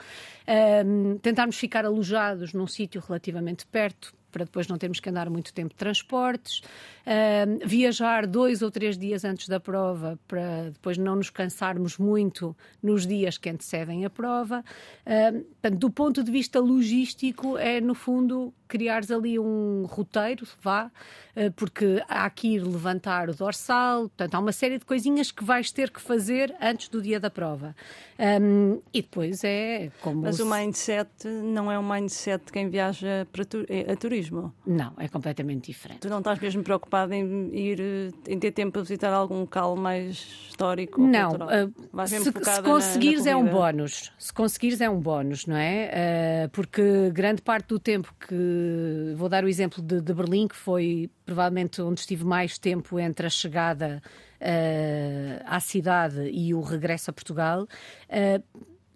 Ah, 0.47 0.83
tentarmos 1.21 1.57
ficar 1.57 1.85
alojados 1.85 2.53
num 2.53 2.67
sítio 2.67 3.03
relativamente 3.05 3.65
perto 3.67 4.13
para 4.31 4.45
depois 4.45 4.67
não 4.67 4.77
termos 4.77 4.99
que 4.99 5.09
andar 5.09 5.29
muito 5.29 5.53
tempo 5.53 5.69
de 5.69 5.75
transportes, 5.75 6.61
Ahm, 7.03 7.57
viajar 7.65 8.27
dois 8.27 8.61
ou 8.61 8.69
três 8.69 8.95
dias 8.95 9.25
antes 9.25 9.47
da 9.47 9.59
prova 9.59 10.19
para 10.27 10.69
depois 10.69 10.99
não 10.99 11.15
nos 11.15 11.31
cansarmos 11.31 11.97
muito 11.97 12.55
nos 12.81 13.07
dias 13.07 13.39
que 13.39 13.49
antecedem 13.49 14.05
a 14.05 14.09
prova. 14.09 14.63
Ahm, 15.03 15.39
portanto, 15.41 15.79
do 15.79 15.89
ponto 15.89 16.23
de 16.23 16.31
vista 16.31 16.59
logístico, 16.59 17.57
é 17.57 17.81
no 17.81 17.95
fundo 17.95 18.53
criares 18.67 19.09
ali 19.09 19.37
um 19.39 19.83
roteiro, 19.85 20.47
vá, 20.61 20.89
eh, 21.35 21.49
porque 21.49 22.01
há 22.07 22.29
que 22.29 22.49
ir 22.55 22.59
levantar 22.63 23.29
o 23.29 23.35
dorsal, 23.35 24.01
portanto, 24.03 24.35
há 24.35 24.39
uma 24.39 24.51
série 24.53 24.77
de 24.77 24.85
coisinhas 24.85 25.29
que 25.31 25.43
vais 25.43 25.71
ter 25.71 25.89
que 25.89 25.99
fazer 25.99 26.55
antes 26.61 26.87
do 26.87 27.01
dia 27.01 27.19
da 27.19 27.29
prova. 27.31 27.75
Ahm, 28.17 28.79
e 28.93 29.01
depois 29.01 29.43
é 29.43 29.89
como. 30.01 30.21
Mas 30.21 30.39
o 30.39 30.45
se- 30.45 30.49
mindset 30.59 31.09
não 31.27 31.69
é 31.71 31.77
o 31.79 31.83
mindset 31.83 32.45
de 32.45 32.51
quem 32.51 32.69
viaja 32.69 33.27
para 33.33 33.43
tu- 33.43 33.65
a 33.91 33.95
turismo. 33.95 34.20
Não, 34.29 34.93
é 34.97 35.07
completamente 35.07 35.71
diferente. 35.71 36.01
Tu 36.01 36.09
não 36.09 36.19
estás 36.19 36.37
mesmo 36.39 36.63
preocupado 36.63 37.13
em 37.13 37.49
ir, 37.55 37.79
eh, 37.79 38.09
em 38.27 38.37
ter 38.37 38.51
tempo 38.51 38.73
para 38.73 38.81
visitar 38.81 39.11
algum 39.13 39.39
local 39.41 39.75
mais 39.75 40.15
histórico? 40.49 41.01
Não, 41.01 41.31
uh, 41.31 42.07
se, 42.07 42.19
se 42.23 42.31
na- 42.39 42.55
na 42.57 42.61
conseguires 42.61 43.25
é 43.25 43.35
um 43.35 43.47
bónus. 43.47 44.11
Se 44.19 44.33
conseguires 44.33 44.81
é 44.81 44.89
um 44.89 44.99
bónus, 44.99 45.45
não 45.45 45.55
é? 45.57 46.45
Uh, 46.45 46.49
porque 46.49 47.09
grande 47.11 47.41
parte 47.41 47.67
do 47.69 47.79
tempo 47.79 48.13
que. 48.27 49.13
Vou 49.15 49.27
dar 49.29 49.43
o 49.43 49.47
exemplo 49.47 49.81
de, 49.81 50.01
de 50.01 50.13
Berlim, 50.13 50.47
que 50.47 50.55
foi 50.55 51.09
provavelmente 51.25 51.81
onde 51.81 52.01
estive 52.01 52.23
mais 52.25 52.57
tempo 52.57 52.99
entre 52.99 53.25
a 53.25 53.29
chegada 53.29 54.01
uh, 54.41 55.43
à 55.45 55.59
cidade 55.59 56.29
e 56.31 56.53
o 56.53 56.61
regresso 56.61 57.09
a 57.09 57.13
Portugal. 57.13 57.63
Uh, 58.09 58.43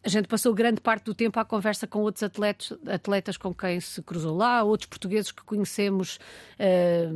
a 0.06 0.10
gente 0.10 0.28
passou 0.28 0.54
grande 0.54 0.80
parte 0.80 1.06
do 1.06 1.16
tempo 1.16 1.40
à 1.40 1.44
conversa 1.44 1.88
com 1.88 2.00
outros 2.00 2.22
atletas, 2.22 2.78
atletas 2.88 3.38
com 3.38 3.52
quem 3.52 3.80
se 3.80 4.04
cruzou 4.04 4.38
lá, 4.38 4.62
outros 4.62 4.88
portugueses 4.88 5.32
que 5.32 5.44
conhecemos 5.44 6.20
eh, 6.60 7.10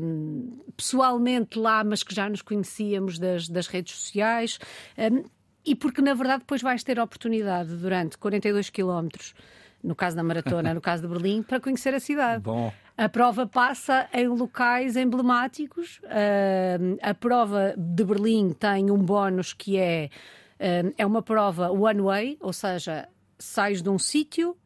pessoalmente 0.75 1.59
lá, 1.59 1.83
mas 1.83 2.01
que 2.01 2.15
já 2.15 2.27
nos 2.27 2.41
conhecíamos 2.41 3.19
das, 3.19 3.47
das 3.47 3.67
redes 3.67 3.95
sociais. 3.95 4.59
Eh, 4.97 5.23
e 5.63 5.75
porque, 5.75 6.01
na 6.01 6.15
verdade, 6.15 6.39
depois 6.39 6.63
vais 6.63 6.83
ter 6.83 6.99
a 6.99 7.03
oportunidade 7.03 7.75
durante 7.75 8.17
42 8.17 8.71
quilómetros, 8.71 9.35
no 9.83 9.93
caso 9.93 10.15
da 10.15 10.23
maratona, 10.23 10.73
no 10.73 10.81
caso 10.81 11.03
de 11.03 11.09
Berlim, 11.09 11.43
para 11.43 11.59
conhecer 11.59 11.93
a 11.93 11.99
cidade. 11.99 12.41
Bom. 12.41 12.73
A 12.97 13.07
prova 13.07 13.45
passa 13.45 14.09
em 14.11 14.27
locais 14.27 14.97
emblemáticos. 14.97 15.99
Uh, 16.03 16.97
a 17.01 17.13
prova 17.13 17.73
de 17.77 18.03
Berlim 18.03 18.51
tem 18.51 18.89
um 18.91 18.97
bónus 18.97 19.53
que 19.53 19.77
é, 19.77 20.09
uh, 20.09 20.38
é 20.59 21.05
uma 21.05 21.21
prova 21.21 21.71
one 21.71 22.01
way, 22.01 22.37
ou 22.41 22.51
seja, 22.51 23.07
sais 23.37 23.81
de 23.81 23.89
um 23.89 23.97
sítio, 23.97 24.57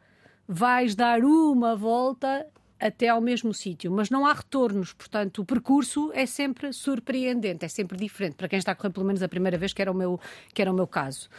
vais 0.47 0.95
dar 0.95 1.23
uma 1.23 1.75
volta 1.75 2.45
até 2.79 3.07
ao 3.07 3.21
mesmo 3.21 3.53
sítio, 3.53 3.89
mas 3.89 4.09
não 4.09 4.25
há 4.25 4.33
retornos, 4.33 4.91
portanto, 4.91 5.41
o 5.41 5.45
percurso 5.45 6.11
é 6.13 6.25
sempre 6.25 6.73
surpreendente, 6.73 7.63
é 7.63 7.67
sempre 7.69 7.97
diferente, 7.97 8.35
para 8.35 8.49
quem 8.49 8.59
está 8.59 8.73
a 8.73 8.75
correr 8.75 8.91
pelo 8.91 9.05
menos 9.05 9.23
a 9.23 9.29
primeira 9.29 9.57
vez, 9.57 9.71
que 9.71 9.81
era 9.81 9.89
o 9.89 9.95
meu, 9.95 10.19
que 10.53 10.61
era 10.61 10.69
o 10.69 10.75
meu 10.75 10.85
caso. 10.85 11.29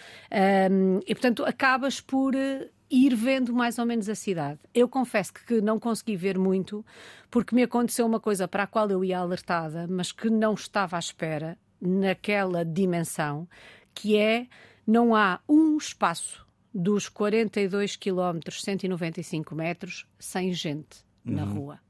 Um, 0.70 1.00
e, 1.06 1.14
portanto, 1.14 1.44
acabas 1.44 2.00
por 2.00 2.34
eh, 2.34 2.70
ir 2.90 3.14
vendo 3.14 3.52
mais 3.52 3.78
ou 3.78 3.84
menos 3.84 4.08
a 4.08 4.14
cidade. 4.14 4.58
Eu 4.72 4.88
confesso 4.88 5.34
que 5.34 5.60
não 5.60 5.78
consegui 5.78 6.16
ver 6.16 6.38
muito, 6.38 6.82
porque 7.30 7.54
me 7.54 7.62
aconteceu 7.62 8.06
uma 8.06 8.20
coisa 8.20 8.48
para 8.48 8.62
a 8.62 8.66
qual 8.66 8.88
eu 8.90 9.04
ia 9.04 9.18
alertada, 9.18 9.86
mas 9.86 10.12
que 10.12 10.30
não 10.30 10.54
estava 10.54 10.96
à 10.96 10.98
espera 10.98 11.58
naquela 11.78 12.64
dimensão, 12.64 13.46
que 13.94 14.16
é 14.16 14.46
não 14.86 15.14
há 15.14 15.40
um 15.48 15.76
espaço 15.76 16.44
dos 16.72 17.08
42 17.08 17.96
quilómetros, 17.96 18.60
195 18.62 19.54
metros, 19.54 20.06
sem 20.18 20.52
gente 20.52 20.98
na 21.24 21.44
Uhum. 21.44 21.54
rua. 21.54 21.80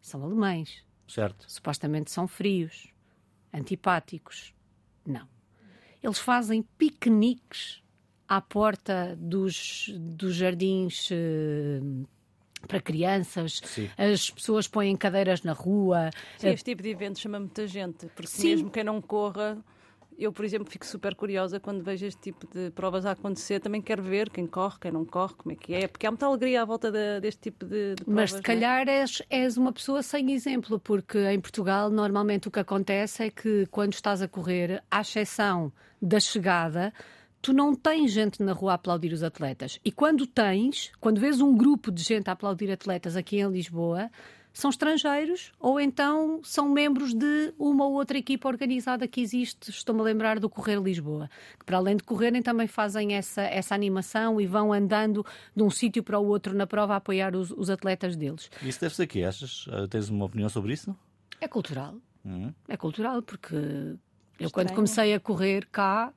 São 0.00 0.22
alemães. 0.24 0.84
Certo. 1.06 1.44
Supostamente 1.48 2.10
são 2.10 2.26
frios, 2.26 2.88
antipáticos. 3.52 4.54
Não. 5.06 5.26
Eles 6.02 6.18
fazem 6.18 6.62
piqueniques 6.78 7.82
à 8.28 8.40
porta 8.40 9.16
dos, 9.20 9.90
dos 9.98 10.34
jardins 10.34 11.08
eh, 11.12 11.80
para 12.66 12.80
crianças. 12.80 13.60
Sim. 13.64 13.88
As 13.98 14.30
pessoas 14.30 14.66
põem 14.68 14.96
cadeiras 14.96 15.42
na 15.42 15.52
rua. 15.52 16.10
Sim, 16.38 16.48
Eh, 16.48 16.52
este 16.52 16.64
tipo 16.70 16.82
de 16.82 16.88
evento 16.90 17.18
chama 17.18 17.38
muita 17.40 17.66
gente, 17.66 18.06
porque 18.14 18.26
Sim. 18.30 18.48
mesmo 18.48 18.70
quem 18.70 18.84
não 18.84 19.00
corra, 19.00 19.58
eu, 20.20 20.32
por 20.32 20.44
exemplo, 20.44 20.70
fico 20.70 20.84
super 20.86 21.14
curiosa 21.14 21.58
quando 21.58 21.82
vejo 21.82 22.06
este 22.06 22.20
tipo 22.20 22.46
de 22.52 22.70
provas 22.70 23.06
a 23.06 23.12
acontecer. 23.12 23.58
Também 23.60 23.80
quero 23.80 24.02
ver 24.02 24.28
quem 24.30 24.46
corre, 24.46 24.76
quem 24.80 24.92
não 24.92 25.04
corre, 25.04 25.34
como 25.34 25.52
é 25.52 25.56
que 25.56 25.74
é, 25.74 25.88
porque 25.88 26.06
há 26.06 26.10
muita 26.10 26.26
alegria 26.26 26.62
à 26.62 26.64
volta 26.64 26.90
de- 26.92 27.20
deste 27.20 27.40
tipo 27.40 27.64
de, 27.64 27.94
de 27.96 28.04
provas. 28.04 28.14
Mas 28.14 28.30
se 28.32 28.38
é? 28.38 28.42
calhar 28.42 28.88
és, 28.88 29.22
és 29.30 29.56
uma 29.56 29.72
pessoa 29.72 30.02
sem 30.02 30.32
exemplo, 30.32 30.78
porque 30.78 31.18
em 31.30 31.40
Portugal 31.40 31.90
normalmente 31.90 32.48
o 32.48 32.50
que 32.50 32.60
acontece 32.60 33.24
é 33.24 33.30
que 33.30 33.66
quando 33.70 33.94
estás 33.94 34.20
a 34.22 34.28
correr, 34.28 34.82
à 34.90 35.00
exceção 35.00 35.72
da 36.00 36.20
chegada, 36.20 36.92
tu 37.42 37.52
não 37.52 37.74
tens 37.74 38.12
gente 38.12 38.42
na 38.42 38.52
rua 38.52 38.72
a 38.72 38.74
aplaudir 38.74 39.12
os 39.12 39.22
atletas. 39.22 39.80
E 39.84 39.90
quando 39.90 40.26
tens, 40.26 40.92
quando 41.00 41.20
vês 41.20 41.40
um 41.40 41.56
grupo 41.56 41.90
de 41.90 42.02
gente 42.02 42.28
a 42.28 42.32
aplaudir 42.32 42.70
atletas 42.70 43.16
aqui 43.16 43.38
em 43.38 43.50
Lisboa, 43.50 44.10
são 44.52 44.70
estrangeiros 44.70 45.52
ou 45.58 45.80
então 45.80 46.40
são 46.42 46.68
membros 46.68 47.14
de 47.14 47.54
uma 47.58 47.86
ou 47.86 47.94
outra 47.94 48.18
equipa 48.18 48.48
organizada 48.48 49.06
que 49.06 49.20
existe. 49.20 49.70
Estou-me 49.70 50.00
a 50.00 50.04
lembrar 50.04 50.38
do 50.38 50.48
Correr 50.50 50.80
Lisboa, 50.80 51.30
que 51.58 51.64
para 51.64 51.76
além 51.76 51.96
de 51.96 52.02
correrem 52.02 52.42
também 52.42 52.66
fazem 52.66 53.14
essa, 53.14 53.42
essa 53.42 53.74
animação 53.74 54.40
e 54.40 54.46
vão 54.46 54.72
andando 54.72 55.24
de 55.54 55.62
um 55.62 55.70
sítio 55.70 56.02
para 56.02 56.18
o 56.18 56.26
outro 56.26 56.54
na 56.54 56.66
prova 56.66 56.94
a 56.94 56.96
apoiar 56.96 57.34
os, 57.36 57.50
os 57.50 57.70
atletas 57.70 58.16
deles. 58.16 58.50
Isso 58.62 58.80
deve 58.80 58.94
ser 58.94 59.04
aqui, 59.04 59.24
achas? 59.24 59.66
Ah, 59.70 59.86
Tens 59.88 60.08
uma 60.08 60.24
opinião 60.24 60.48
sobre 60.48 60.72
isso? 60.72 60.96
É 61.40 61.48
cultural. 61.48 61.94
Uhum. 62.24 62.52
É 62.68 62.76
cultural, 62.76 63.22
porque 63.22 63.54
eu 63.54 64.46
Estranho. 64.46 64.50
quando 64.52 64.72
comecei 64.74 65.14
a 65.14 65.20
correr 65.20 65.66
cá 65.70 66.12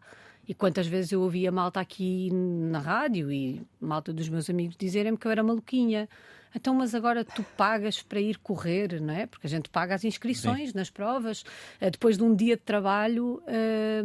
e 0.47 0.53
quantas 0.53 0.87
vezes 0.87 1.11
eu 1.11 1.21
ouvia 1.21 1.51
malta 1.51 1.79
aqui 1.79 2.29
na 2.31 2.79
rádio 2.79 3.31
e 3.31 3.61
malta 3.79 4.11
dos 4.11 4.27
meus 4.27 4.49
amigos 4.49 4.75
dizerem-me 4.77 5.17
que 5.17 5.25
eu 5.25 5.31
era 5.31 5.43
maluquinha. 5.43 6.09
Então, 6.55 6.73
mas 6.73 6.93
agora 6.93 7.23
tu 7.25 7.43
pagas 7.57 8.01
para 8.01 8.19
ir 8.19 8.37
correr, 8.37 9.01
não 9.01 9.13
é? 9.13 9.25
Porque 9.25 9.47
a 9.47 9.49
gente 9.49 9.69
paga 9.69 9.95
as 9.95 10.03
inscrições 10.03 10.73
nas 10.73 10.89
provas. 10.89 11.43
Eh, 11.79 11.89
Depois 11.89 12.17
de 12.17 12.23
um 12.23 12.35
dia 12.35 12.55
de 12.55 12.61
trabalho, 12.63 13.41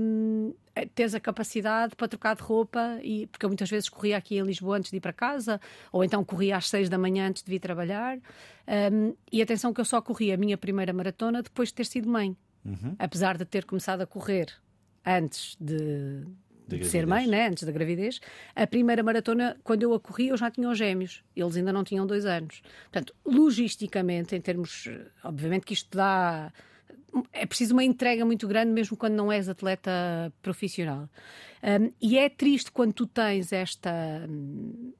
hum, 0.01 0.55
eh, 0.75 0.87
tens 0.95 1.15
a 1.15 1.21
capacidade 1.21 1.95
para 1.95 2.09
trocar 2.09 2.37
de 2.37 2.43
roupa, 2.43 2.99
e, 3.03 3.27
porque 3.27 3.45
eu 3.45 3.51
muitas 3.51 3.69
vezes 3.69 3.89
corria 3.89 4.17
aqui 4.17 4.37
em 4.39 4.43
Lisboa 4.43 4.79
antes 4.79 4.91
de 4.91 4.97
ir 4.97 5.01
para 5.01 5.13
casa, 5.13 5.61
ou 5.93 6.03
então 6.03 6.25
corria 6.25 6.57
às 6.57 6.69
seis 6.69 6.89
da 6.89 6.97
manhã 6.99 7.29
antes 7.29 7.43
de 7.43 7.51
vir 7.51 7.59
trabalhar. 7.61 8.19
Hum, 8.93 9.15
e 9.33 9.43
atenção 9.43 9.73
que 9.73 9.81
eu 9.81 9.85
só 9.85 10.01
corri 10.01 10.33
a 10.33 10.37
minha 10.37 10.57
primeira 10.57 10.93
maratona 10.93 11.43
depois 11.43 11.69
de 11.69 11.75
ter 11.75 11.87
sido 11.87 12.09
mãe. 12.09 12.37
Apesar 12.99 13.39
de 13.39 13.45
ter 13.47 13.65
começado 13.65 14.03
a 14.03 14.07
correr 14.07 14.53
antes 15.07 15.57
de, 15.59 16.23
de 16.69 16.85
ser 16.87 17.07
mãe, 17.07 17.27
né? 17.27 17.49
antes 17.49 17.65
da 17.65 17.73
gravidez, 17.73 18.21
a 18.55 18.67
primeira 18.67 19.03
maratona, 19.03 19.57
quando 19.65 19.83
eu 19.83 19.95
a 19.95 20.01
corri, 20.01 20.29
eu 20.29 20.37
já 20.37 20.51
tinha 20.51 20.69
os 20.69 20.77
gêmeos. 20.77 21.23
Eles 21.35 21.57
ainda 21.57 21.73
não 21.73 21.83
tinham 21.83 22.07
dois 22.07 22.27
anos. 22.27 22.63
Portanto, 22.85 23.15
logisticamente, 23.25 24.37
em 24.37 24.41
termos. 24.41 24.89
Obviamente 25.25 25.65
que 25.65 25.73
isto 25.73 25.97
dá. 25.97 26.53
É 27.33 27.47
preciso 27.47 27.73
uma 27.73 27.83
entrega 27.83 28.25
muito 28.25 28.47
grande, 28.47 28.71
mesmo 28.71 28.97
quando 28.97 29.15
não 29.15 29.33
és 29.33 29.49
atleta 29.49 29.91
profissional. 30.43 31.09
Um, 31.63 31.91
e 32.01 32.19
é 32.19 32.29
triste 32.29 32.71
quando 32.71 32.93
tu 32.93 33.07
tens 33.07 33.51
esta, 33.51 34.29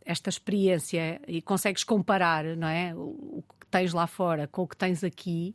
esta 0.05 0.31
experiência 0.31 1.21
e 1.29 1.41
consegues 1.43 1.85
comparar 1.85 2.45
não 2.57 2.67
é? 2.67 2.95
o, 2.95 2.99
o 3.39 3.45
que 3.61 3.67
tens 3.71 3.93
lá 3.93 4.07
fora 4.07 4.49
com 4.49 4.63
o 4.63 4.67
que 4.67 4.77
tens 4.77 5.05
aqui, 5.05 5.55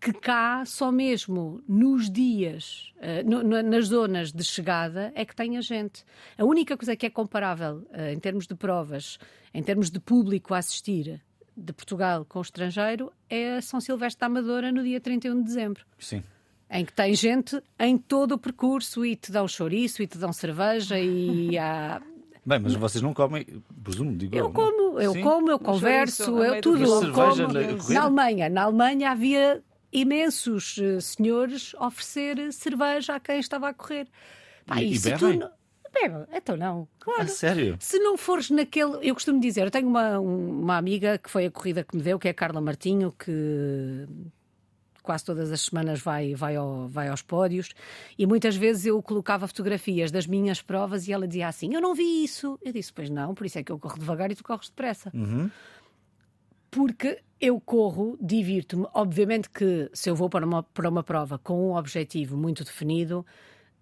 que 0.00 0.12
cá 0.12 0.64
só 0.64 0.90
mesmo 0.90 1.62
nos 1.68 2.10
dias, 2.10 2.92
eh, 3.00 3.22
no- 3.22 3.42
no- 3.42 3.62
nas 3.62 3.86
zonas 3.86 4.32
de 4.32 4.42
chegada, 4.42 5.12
é 5.14 5.24
que 5.24 5.36
tem 5.36 5.58
a 5.58 5.60
gente. 5.60 6.04
A 6.38 6.44
única 6.44 6.76
coisa 6.76 6.96
que 6.96 7.04
é 7.04 7.10
comparável 7.10 7.86
eh, 7.92 8.12
em 8.14 8.18
termos 8.18 8.46
de 8.46 8.54
provas, 8.54 9.18
em 9.52 9.62
termos 9.62 9.90
de 9.90 10.00
público 10.00 10.54
a 10.54 10.58
assistir 10.58 11.20
de 11.56 11.72
Portugal 11.74 12.24
com 12.26 12.38
o 12.38 12.42
estrangeiro, 12.42 13.12
é 13.28 13.56
a 13.56 13.62
São 13.62 13.78
Silvestre 13.80 14.20
da 14.20 14.26
Amadora 14.26 14.72
no 14.72 14.82
dia 14.82 15.00
31 15.00 15.36
de 15.38 15.44
dezembro. 15.44 15.84
Sim. 15.98 16.22
Em 16.70 16.84
que 16.84 16.92
tem 16.92 17.14
gente 17.14 17.60
em 17.78 17.98
todo 17.98 18.32
o 18.32 18.38
percurso 18.38 19.04
e 19.04 19.16
te 19.16 19.30
dão 19.30 19.46
chouriço 19.46 20.02
e 20.02 20.06
te 20.06 20.16
dão 20.16 20.32
cerveja 20.32 20.98
e 20.98 21.58
há... 21.58 22.00
Bem, 22.46 22.58
mas 22.60 22.74
vocês 22.74 23.02
não 23.02 23.12
comem, 23.12 23.44
presumo, 23.84 24.16
digo 24.16 24.34
Eu 24.34 24.44
não? 24.44 24.52
como, 24.54 24.98
eu 24.98 25.12
Sim. 25.12 25.20
como, 25.20 25.50
eu 25.50 25.58
converso, 25.58 26.38
eu 26.42 26.58
tudo. 26.62 27.12
Como. 27.12 27.52
na? 27.52 27.92
Na 27.94 28.02
Alemanha, 28.04 28.48
na 28.48 28.62
Alemanha 28.62 29.10
havia 29.10 29.62
imensos 29.92 30.76
eh, 30.80 31.00
senhores 31.00 31.74
oferecer 31.74 32.52
cerveja 32.52 33.14
a 33.14 33.20
quem 33.20 33.40
estava 33.40 33.68
a 33.68 33.74
correr. 33.74 34.06
Pá, 34.66 34.80
E- 34.80 34.94
e 34.94 34.98
bebem? 34.98 35.38
então 36.32 36.56
não, 36.56 36.86
claro. 37.00 37.22
A 37.22 37.26
sério? 37.26 37.76
Se 37.80 37.98
não 37.98 38.16
fores 38.16 38.48
naquele. 38.50 38.98
Eu 39.02 39.14
costumo 39.14 39.40
dizer, 39.40 39.62
eu 39.66 39.70
tenho 39.70 39.88
uma, 39.88 40.20
um- 40.20 40.60
uma 40.60 40.76
amiga 40.76 41.18
que 41.18 41.28
foi 41.28 41.46
a 41.46 41.50
corrida 41.50 41.82
que 41.82 41.96
me 41.96 42.02
deu, 42.02 42.18
que 42.18 42.28
é 42.28 42.30
a 42.30 42.34
Carla 42.34 42.60
Martinho, 42.60 43.12
que 43.18 44.06
quase 45.02 45.24
todas 45.24 45.50
as 45.50 45.62
semanas 45.62 45.98
vai, 46.00 46.34
vai, 46.34 46.54
ao- 46.54 46.86
vai 46.88 47.08
aos 47.08 47.22
pódios, 47.22 47.70
e 48.16 48.26
muitas 48.26 48.54
vezes 48.54 48.86
eu 48.86 49.02
colocava 49.02 49.48
fotografias 49.48 50.10
das 50.12 50.26
minhas 50.26 50.62
provas 50.62 51.08
e 51.08 51.12
ela 51.12 51.26
dizia 51.26 51.48
assim: 51.48 51.74
Eu 51.74 51.80
não 51.80 51.94
vi 51.94 52.22
isso. 52.22 52.56
Eu 52.62 52.72
disse: 52.72 52.92
Pois 52.92 53.10
não, 53.10 53.34
por 53.34 53.44
isso 53.46 53.58
é 53.58 53.64
que 53.64 53.72
eu 53.72 53.78
corro 53.78 53.98
devagar 53.98 54.30
e 54.30 54.36
tu 54.36 54.44
corres 54.44 54.68
depressa. 54.68 55.10
Porque 56.70 57.20
eu 57.40 57.60
corro, 57.60 58.16
divirto-me. 58.20 58.86
Obviamente 58.94 59.48
que 59.50 59.90
se 59.92 60.08
eu 60.10 60.14
vou 60.14 60.28
para 60.28 60.44
uma, 60.46 60.62
para 60.62 60.88
uma 60.88 61.02
prova 61.02 61.38
com 61.38 61.70
um 61.70 61.76
objetivo 61.76 62.36
muito 62.36 62.64
definido, 62.64 63.24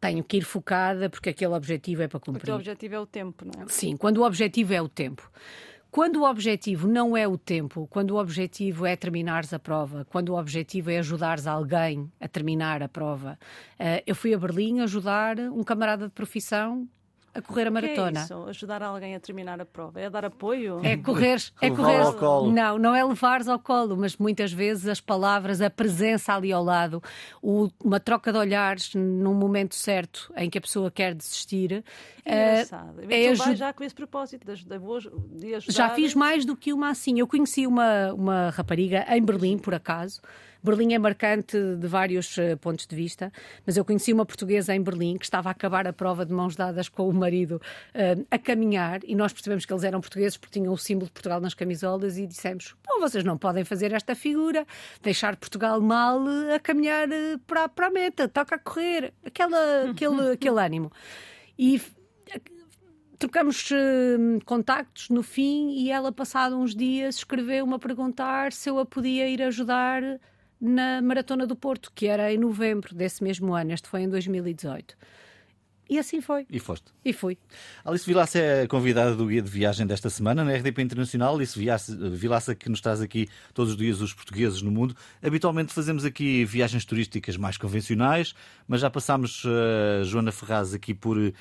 tenho 0.00 0.22
que 0.22 0.36
ir 0.38 0.42
focada 0.42 1.10
porque 1.10 1.30
aquele 1.30 1.54
objetivo 1.54 2.02
é 2.02 2.08
para 2.08 2.18
O 2.18 2.20
cumprir. 2.20 2.44
teu 2.44 2.54
objetivo 2.54 2.94
é 2.94 3.00
o 3.00 3.06
tempo, 3.06 3.44
não 3.44 3.64
é? 3.64 3.66
Sim, 3.68 3.96
quando 3.96 4.18
o 4.18 4.24
objetivo 4.24 4.72
é 4.72 4.80
o 4.80 4.88
tempo. 4.88 5.30
Quando 5.90 6.16
o 6.20 6.24
objetivo 6.30 6.86
não 6.86 7.16
é 7.16 7.26
o 7.26 7.38
tempo, 7.38 7.86
quando 7.88 8.10
o 8.10 8.18
objetivo 8.20 8.84
é 8.84 8.94
terminares 8.94 9.54
a 9.54 9.58
prova, 9.58 10.04
quando 10.10 10.28
o 10.30 10.38
objetivo 10.38 10.90
é 10.90 10.98
ajudares 10.98 11.46
alguém 11.46 12.12
a 12.20 12.28
terminar 12.28 12.82
a 12.82 12.88
prova. 12.88 13.38
eh, 13.78 14.02
eu 14.06 14.14
fui 14.14 14.34
a 14.34 14.38
Berlim 14.38 14.80
ajudar 14.80 15.38
um 15.40 15.64
camarada 15.64 16.06
de 16.06 16.12
profissão 16.12 16.86
a 17.34 17.42
correr 17.42 17.64
a 17.64 17.66
é 17.66 17.70
maratona. 17.70 18.20
isso? 18.20 18.34
Ajudar 18.48 18.82
alguém 18.82 19.14
a 19.14 19.20
terminar 19.20 19.60
a 19.60 19.64
prova? 19.64 20.00
É 20.00 20.08
dar 20.10 20.24
apoio? 20.24 20.80
É 20.82 20.96
correr, 20.96 21.38
é 21.60 21.70
correr. 21.70 22.00
ao 22.00 22.14
colo. 22.14 22.50
Não, 22.52 22.78
não 22.78 22.94
é 22.94 23.04
levares 23.04 23.48
ao 23.48 23.58
colo, 23.58 23.96
mas 23.96 24.16
muitas 24.16 24.52
vezes 24.52 24.86
as 24.88 25.00
palavras, 25.00 25.60
a 25.60 25.70
presença 25.70 26.34
ali 26.34 26.52
ao 26.52 26.64
lado, 26.64 27.02
o- 27.42 27.68
uma 27.84 28.00
troca 28.00 28.32
de 28.32 28.38
olhares 28.38 28.94
num 28.94 29.34
momento 29.34 29.74
certo 29.74 30.32
em 30.36 30.48
que 30.50 30.58
a 30.58 30.60
pessoa 30.60 30.90
quer 30.90 31.14
desistir. 31.14 31.84
Que 32.24 32.30
eh, 32.30 32.52
engraçado. 32.52 33.00
é 33.00 33.02
tu 33.02 33.08
vais 33.08 33.40
aju- 33.40 33.56
já 33.56 33.72
com 33.72 33.84
esse 33.84 33.94
propósito 33.94 34.44
de, 34.44 34.64
de 34.64 35.54
ajudar. 35.54 35.72
Já 35.72 35.90
fiz 35.90 36.14
mais 36.14 36.44
do 36.44 36.56
que 36.56 36.72
uma 36.72 36.90
assim. 36.90 37.18
Eu 37.20 37.26
conheci 37.26 37.66
uma, 37.66 38.12
uma 38.12 38.50
rapariga 38.50 39.04
em 39.08 39.22
Berlim, 39.22 39.58
por 39.58 39.74
acaso. 39.74 40.20
Berlim 40.62 40.92
é 40.94 40.98
marcante 40.98 41.56
de 41.76 41.86
vários 41.86 42.36
eh, 42.38 42.56
pontos 42.56 42.86
de 42.86 42.94
vista, 42.96 43.32
mas 43.66 43.76
eu 43.76 43.84
conheci 43.84 44.12
uma 44.12 44.26
portuguesa 44.26 44.74
em 44.74 44.82
Berlim 44.82 45.16
que 45.16 45.24
estava 45.24 45.48
a 45.48 45.52
acabar 45.52 45.86
a 45.86 45.92
prova 45.92 46.26
de 46.26 46.32
mãos 46.32 46.56
dadas 46.56 46.88
com 46.88 47.08
o 47.08 47.12
marido 47.12 47.60
eh, 47.94 48.16
a 48.30 48.38
caminhar 48.38 49.00
e 49.04 49.14
nós 49.14 49.32
percebemos 49.32 49.64
que 49.64 49.72
eles 49.72 49.84
eram 49.84 50.00
portugueses 50.00 50.36
porque 50.36 50.58
tinham 50.58 50.72
o 50.72 50.78
símbolo 50.78 51.06
de 51.06 51.12
Portugal 51.12 51.40
nas 51.40 51.54
camisolas 51.54 52.18
e 52.18 52.26
dissemos: 52.26 52.74
Bom, 52.86 53.00
vocês 53.00 53.24
não 53.24 53.38
podem 53.38 53.64
fazer 53.64 53.92
esta 53.92 54.14
figura, 54.14 54.66
deixar 55.02 55.36
Portugal 55.36 55.80
mal 55.80 56.28
eh, 56.28 56.54
a 56.56 56.60
caminhar 56.60 57.08
para, 57.46 57.68
para 57.68 57.86
a 57.86 57.90
meta, 57.90 58.28
toca 58.28 58.56
a 58.56 58.58
correr, 58.58 59.12
aquela, 59.24 59.90
aquele, 59.90 60.32
aquele 60.32 60.60
ânimo. 60.60 60.90
E 61.58 61.80
trocamos 63.18 63.70
eh, 63.72 64.16
contactos 64.44 65.08
no 65.08 65.22
fim 65.22 65.70
e 65.70 65.90
ela, 65.90 66.12
passado 66.12 66.56
uns 66.56 66.74
dias, 66.74 67.16
escreveu-me 67.16 67.74
a 67.74 67.78
perguntar 67.78 68.52
se 68.52 68.70
eu 68.70 68.78
a 68.78 68.86
podia 68.86 69.28
ir 69.28 69.42
ajudar 69.42 70.02
na 70.60 71.00
Maratona 71.02 71.46
do 71.46 71.56
Porto, 71.56 71.92
que 71.94 72.06
era 72.06 72.32
em 72.32 72.38
novembro 72.38 72.94
desse 72.94 73.22
mesmo 73.22 73.54
ano. 73.54 73.72
Este 73.72 73.88
foi 73.88 74.02
em 74.02 74.08
2018. 74.08 74.96
E 75.90 75.98
assim 75.98 76.20
foi. 76.20 76.46
E 76.50 76.58
foste. 76.58 76.92
E 77.02 77.14
fui. 77.14 77.38
Alice 77.82 78.04
Vilaça 78.04 78.38
é 78.38 78.62
a 78.62 78.68
convidada 78.68 79.16
do 79.16 79.24
guia 79.24 79.40
de 79.40 79.50
viagem 79.50 79.86
desta 79.86 80.10
semana 80.10 80.44
na 80.44 80.52
RDP 80.52 80.82
Internacional. 80.82 81.34
Alice 81.34 81.58
Vilaça, 82.12 82.54
que 82.54 82.68
nos 82.68 82.82
traz 82.82 83.00
aqui 83.00 83.26
todos 83.54 83.72
os 83.72 83.78
dias 83.78 84.02
os 84.02 84.12
portugueses 84.12 84.60
no 84.60 84.70
mundo. 84.70 84.94
Habitualmente 85.22 85.72
fazemos 85.72 86.04
aqui 86.04 86.44
viagens 86.44 86.84
turísticas 86.84 87.38
mais 87.38 87.56
convencionais, 87.56 88.34
mas 88.66 88.82
já 88.82 88.90
passámos, 88.90 89.42
uh, 89.44 90.04
Joana 90.04 90.30
Ferraz, 90.30 90.74
aqui 90.74 90.92
por 90.92 91.16
uh, 91.16 91.32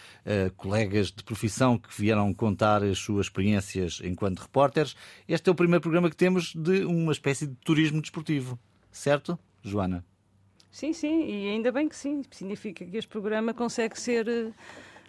colegas 0.56 1.12
de 1.12 1.24
profissão 1.24 1.78
que 1.78 1.90
vieram 2.00 2.34
contar 2.34 2.82
as 2.84 3.00
suas 3.00 3.26
experiências 3.26 4.00
enquanto 4.02 4.40
repórteres. 4.40 4.96
Este 5.28 5.50
é 5.50 5.52
o 5.52 5.56
primeiro 5.56 5.82
programa 5.82 6.10
que 6.10 6.16
temos 6.16 6.56
de 6.56 6.86
uma 6.86 7.12
espécie 7.12 7.48
de 7.48 7.56
turismo 7.56 8.00
desportivo. 8.02 8.58
Certo, 8.92 9.38
Joana? 9.62 10.06
Sim, 10.72 10.94
sim, 10.94 11.26
e 11.26 11.50
ainda 11.50 11.72
bem 11.72 11.88
que 11.88 11.96
sim. 11.96 12.22
Significa 12.30 12.86
que 12.86 12.98
este 12.98 13.10
programa 13.10 13.54
consegue 13.54 14.00
ser 14.00 14.28
eh, 14.28 14.52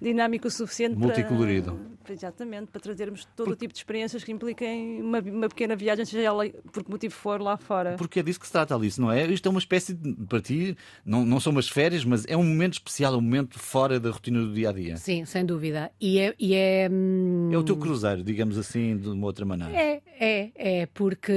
dinâmico 0.00 0.48
o 0.48 0.50
suficiente 0.50 0.96
Multicolorido. 0.96 1.78
Para, 2.02 2.14
exatamente, 2.14 2.70
para 2.70 2.80
trazermos 2.80 3.26
todo 3.36 3.46
Por... 3.46 3.52
o 3.52 3.56
tipo 3.56 3.72
de 3.72 3.78
experiências 3.78 4.24
que 4.24 4.32
impliquem 4.32 5.02
uma, 5.02 5.20
uma, 5.20 5.48
pequena 5.48 5.76
viagem, 5.76 6.04
seja 6.04 6.22
ela 6.22 6.48
por 6.72 6.82
que 6.82 6.90
motivo 6.90 7.14
for 7.14 7.40
lá 7.40 7.56
fora. 7.56 7.96
Porque 7.96 8.20
é 8.20 8.22
disso 8.22 8.40
que 8.40 8.46
se 8.46 8.52
trata, 8.52 8.74
Alice, 8.74 9.00
não 9.00 9.12
é? 9.12 9.26
Isto 9.26 9.46
é 9.46 9.50
uma 9.50 9.58
espécie 9.58 9.92
de, 9.94 10.14
para 10.26 10.40
ti, 10.40 10.76
não, 11.04 11.24
não 11.24 11.38
são 11.38 11.52
umas 11.52 11.68
férias, 11.68 12.04
mas 12.04 12.24
é 12.26 12.36
um 12.36 12.44
momento 12.44 12.74
especial, 12.74 13.14
um 13.14 13.20
momento 13.20 13.58
fora 13.58 14.00
da 14.00 14.10
rotina 14.10 14.40
do 14.40 14.52
dia 14.52 14.70
a 14.70 14.72
dia. 14.72 14.96
Sim, 14.96 15.24
sem 15.24 15.44
dúvida. 15.44 15.90
E 16.00 16.18
é. 16.18 16.34
E 16.38 16.54
é, 16.54 16.88
hum... 16.90 17.50
é 17.52 17.58
o 17.58 17.62
teu 17.62 17.76
cruzeiro, 17.76 18.22
digamos 18.22 18.56
assim, 18.56 18.96
de 18.96 19.08
uma 19.08 19.26
outra 19.26 19.44
maneira. 19.44 19.74
É, 19.74 20.00
é, 20.18 20.50
é, 20.54 20.86
porque 20.86 21.32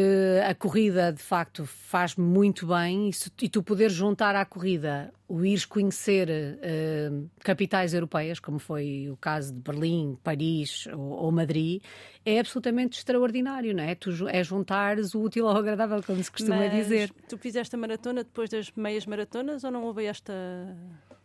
a 0.48 0.56
corrida 0.56 1.12
de 1.12 1.22
facto 1.22 1.65
faz 1.65 2.15
muito 2.15 2.68
bem 2.68 3.10
e, 3.10 3.13
se, 3.13 3.32
e 3.41 3.50
tu 3.50 3.62
poderes 3.62 3.94
juntar 3.94 4.36
à 4.36 4.46
corrida 4.46 5.13
o 5.31 5.45
ires 5.45 5.63
conhecer 5.63 6.27
uh, 6.29 7.29
capitais 7.39 7.93
europeias, 7.93 8.38
como 8.38 8.59
foi 8.59 9.09
o 9.09 9.15
caso 9.15 9.53
de 9.53 9.59
Berlim, 9.59 10.17
Paris 10.21 10.88
ou, 10.88 11.00
ou, 11.00 11.31
Madrid, 11.31 11.81
é 12.25 12.38
absolutamente 12.38 12.97
extraordinário, 12.97 13.73
não 13.73 13.83
é? 13.83 13.95
Tu 13.95 14.27
é 14.27 14.43
juntares 14.43 15.15
o 15.15 15.21
útil 15.21 15.47
ao 15.47 15.55
agradável, 15.55 16.03
como 16.03 16.21
se 16.21 16.29
costuma 16.29 16.57
Mas 16.57 16.71
dizer. 16.71 17.11
Tu 17.29 17.38
fizeste 17.38 17.73
a 17.73 17.79
maratona 17.79 18.25
depois 18.25 18.50
das 18.50 18.71
meias 18.75 19.05
maratonas 19.05 19.63
ou 19.63 19.71
não 19.71 19.85
houve 19.85 20.03
esta 20.05 20.33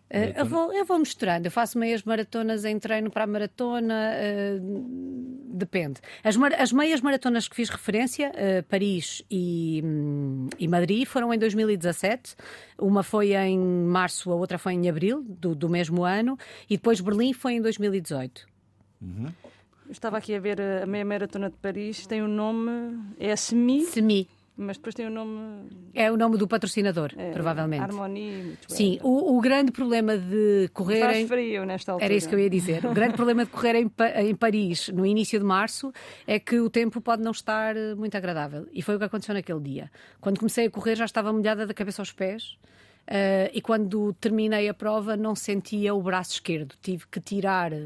Uh, 0.09 0.39
eu, 0.39 0.47
vou, 0.47 0.73
eu 0.73 0.85
vou 0.85 1.01
misturando, 1.01 1.49
eu 1.49 1.51
faço 1.51 1.77
meias 1.77 2.05
maratonas 2.05 2.65
em 2.65 2.79
treino 2.79 3.11
para 3.11 3.25
a 3.25 3.27
maratona, 3.27 4.13
uh, 4.15 5.36
depende. 5.57 6.01
As, 6.23 6.37
as, 6.59 6.73
meias 6.73 7.01
maratonas 7.01 7.49
que 7.49 7.57
fiz 7.57 7.69
referência, 7.69 8.31
uh, 8.31 8.63
Paris 8.65 9.23
e, 9.31 9.81
um, 9.85 10.49
e, 10.59 10.69
Madrid, 10.69 11.07
foram 11.07 11.33
em 11.33 11.39
2017. 11.39 12.37
Uma 12.79 13.03
foi 13.03 13.35
em 13.35 13.59
março, 13.59 14.31
a 14.31 14.35
outra 14.35 14.59
foi 14.59 14.75
em 14.75 14.89
abril 14.89 15.23
do, 15.23 15.55
do 15.55 15.69
mesmo 15.69 16.05
ano, 16.05 16.39
e 16.69 16.77
depois 16.77 17.01
Berlim 17.01 17.33
foi 17.33 17.55
em 17.55 17.63
2018. 17.63 18.47
Uhum. 19.01 19.33
Estava 19.91 20.19
aqui 20.19 20.35
a 20.35 20.41
ver 20.41 20.61
a 20.61 20.87
meia 20.87 21.05
maratona 21.05 21.49
de 21.49 21.57
Paris, 21.57 22.07
tem 22.07 22.21
o 22.21 22.25
um 22.25 22.29
nome, 22.29 22.71
é 23.19 23.31
a 23.31 23.37
SEMI. 23.37 23.85
SEMI. 23.85 24.29
Mas 24.57 24.79
depois 24.79 24.95
tem 24.95 25.07
o 25.07 25.11
nome. 25.11 25.69
É 25.93 26.11
o 26.11 26.17
nome 26.17 26.39
do 26.39 26.49
patrocinador, 26.49 27.13
é, 27.17 27.31
provavelmente. 27.33 27.83
Harmonie. 27.83 28.57
Sim, 28.67 28.99
o, 29.03 29.37
o, 29.37 29.41
grande 29.41 29.71
problema 29.71 30.17
de 30.17 30.71
correr. 30.73 31.01
Faz 31.01 31.19
em... 31.19 31.27
frio 31.27 31.67
nesta 31.67 31.93
altura. 31.93 32.07
Era 32.07 32.15
isso 32.15 32.27
que 32.27 32.35
eu 32.35 32.39
ia 32.39 32.49
dizer. 32.49 32.87
O 32.87 32.95
grande 32.95 33.15
problema 33.15 33.45
de 33.45 33.51
correr 33.51 33.75
em, 33.75 33.91
em 34.25 34.35
Paris 34.35 34.89
no 34.89 35.05
início 35.05 35.39
de 35.39 35.45
março 35.45 35.93
é 36.27 36.39
que 36.39 36.59
o 36.59 36.71
tempo 36.71 37.03
pode 37.03 37.23
não 37.23 37.33
estar 37.33 37.77
eh, 37.77 37.95
muito 37.95 38.17
agradável. 38.17 38.67
E 38.73 38.81
foi 38.81 38.97
o 38.97 38.99
que 38.99 39.05
aconteceu 39.05 39.35
naquele 39.35 39.61
dia. 39.61 39.91
Quando 40.21 40.39
comecei 40.39 40.67
a 40.67 40.71
correr 40.71 40.97
já 40.97 41.05
estava 41.05 41.31
molhada 41.33 41.67
da 41.67 41.75
cabeça 41.75 42.01
aos 42.01 42.13
pés. 42.13 42.57
Uh, 43.09 43.49
e 43.53 43.61
quando 43.61 44.13
terminei 44.15 44.69
a 44.69 44.75
prova 44.75 45.17
não 45.17 45.35
sentia 45.35 45.95
o 45.95 46.03
braço 46.03 46.33
esquerdo. 46.33 46.75
Tive 46.83 47.07
que 47.07 47.21
tirar 47.21 47.73
uh, 47.73 47.77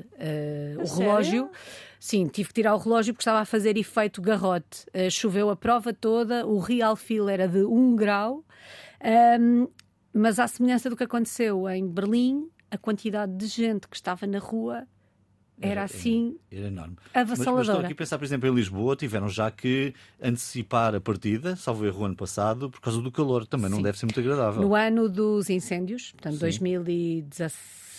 o 0.80 0.86
sério? 0.86 0.98
relógio. 0.98 1.50
Sim, 1.98 2.26
tive 2.26 2.48
que 2.48 2.54
tirar 2.54 2.74
o 2.74 2.78
relógio 2.78 3.12
porque 3.12 3.20
estava 3.20 3.40
a 3.40 3.44
fazer 3.44 3.76
efeito 3.76 4.22
garrote. 4.22 4.86
Uh, 4.94 5.10
choveu 5.10 5.50
a 5.50 5.56
prova 5.56 5.92
toda, 5.92 6.46
o 6.46 6.58
real 6.58 6.96
feel 6.96 7.28
era 7.28 7.46
de 7.46 7.62
1 7.64 7.96
grau. 7.96 8.44
Um, 9.38 9.68
mas 10.12 10.38
à 10.38 10.48
semelhança 10.48 10.88
do 10.88 10.96
que 10.96 11.04
aconteceu 11.04 11.68
em 11.68 11.86
Berlim, 11.86 12.48
a 12.70 12.78
quantidade 12.78 13.36
de 13.36 13.46
gente 13.46 13.88
que 13.88 13.96
estava 13.96 14.26
na 14.26 14.38
rua 14.38 14.86
era, 15.60 15.84
assim 15.84 16.36
era, 16.50 16.68
enorme. 16.68 16.96
avassaladora. 17.12 17.36
Mas, 17.36 17.56
mas 17.56 17.68
estou 17.68 17.80
aqui 17.84 17.92
a 17.92 17.96
pensar, 17.96 18.18
por 18.18 18.24
exemplo, 18.24 18.48
em 18.48 18.54
Lisboa 18.54 18.96
tiveram 18.96 19.28
já 19.28 19.50
que 19.50 19.94
antecipar 20.20 20.94
a 20.94 21.00
partida, 21.00 21.56
salvo 21.56 21.86
erro 21.86 22.04
ano 22.04 22.16
passado, 22.16 22.70
por 22.70 22.80
causa 22.80 23.00
do 23.00 23.10
calor. 23.12 23.46
Também 23.46 23.68
Sim. 23.68 23.76
não 23.76 23.82
deve 23.82 23.98
ser 23.98 24.06
muito 24.06 24.20
agradável. 24.20 24.62
No 24.62 24.74
ano 24.74 25.08
dos 25.08 25.50
incêndios, 25.50 26.12
portanto, 26.12 26.38
Sim. 26.38 26.46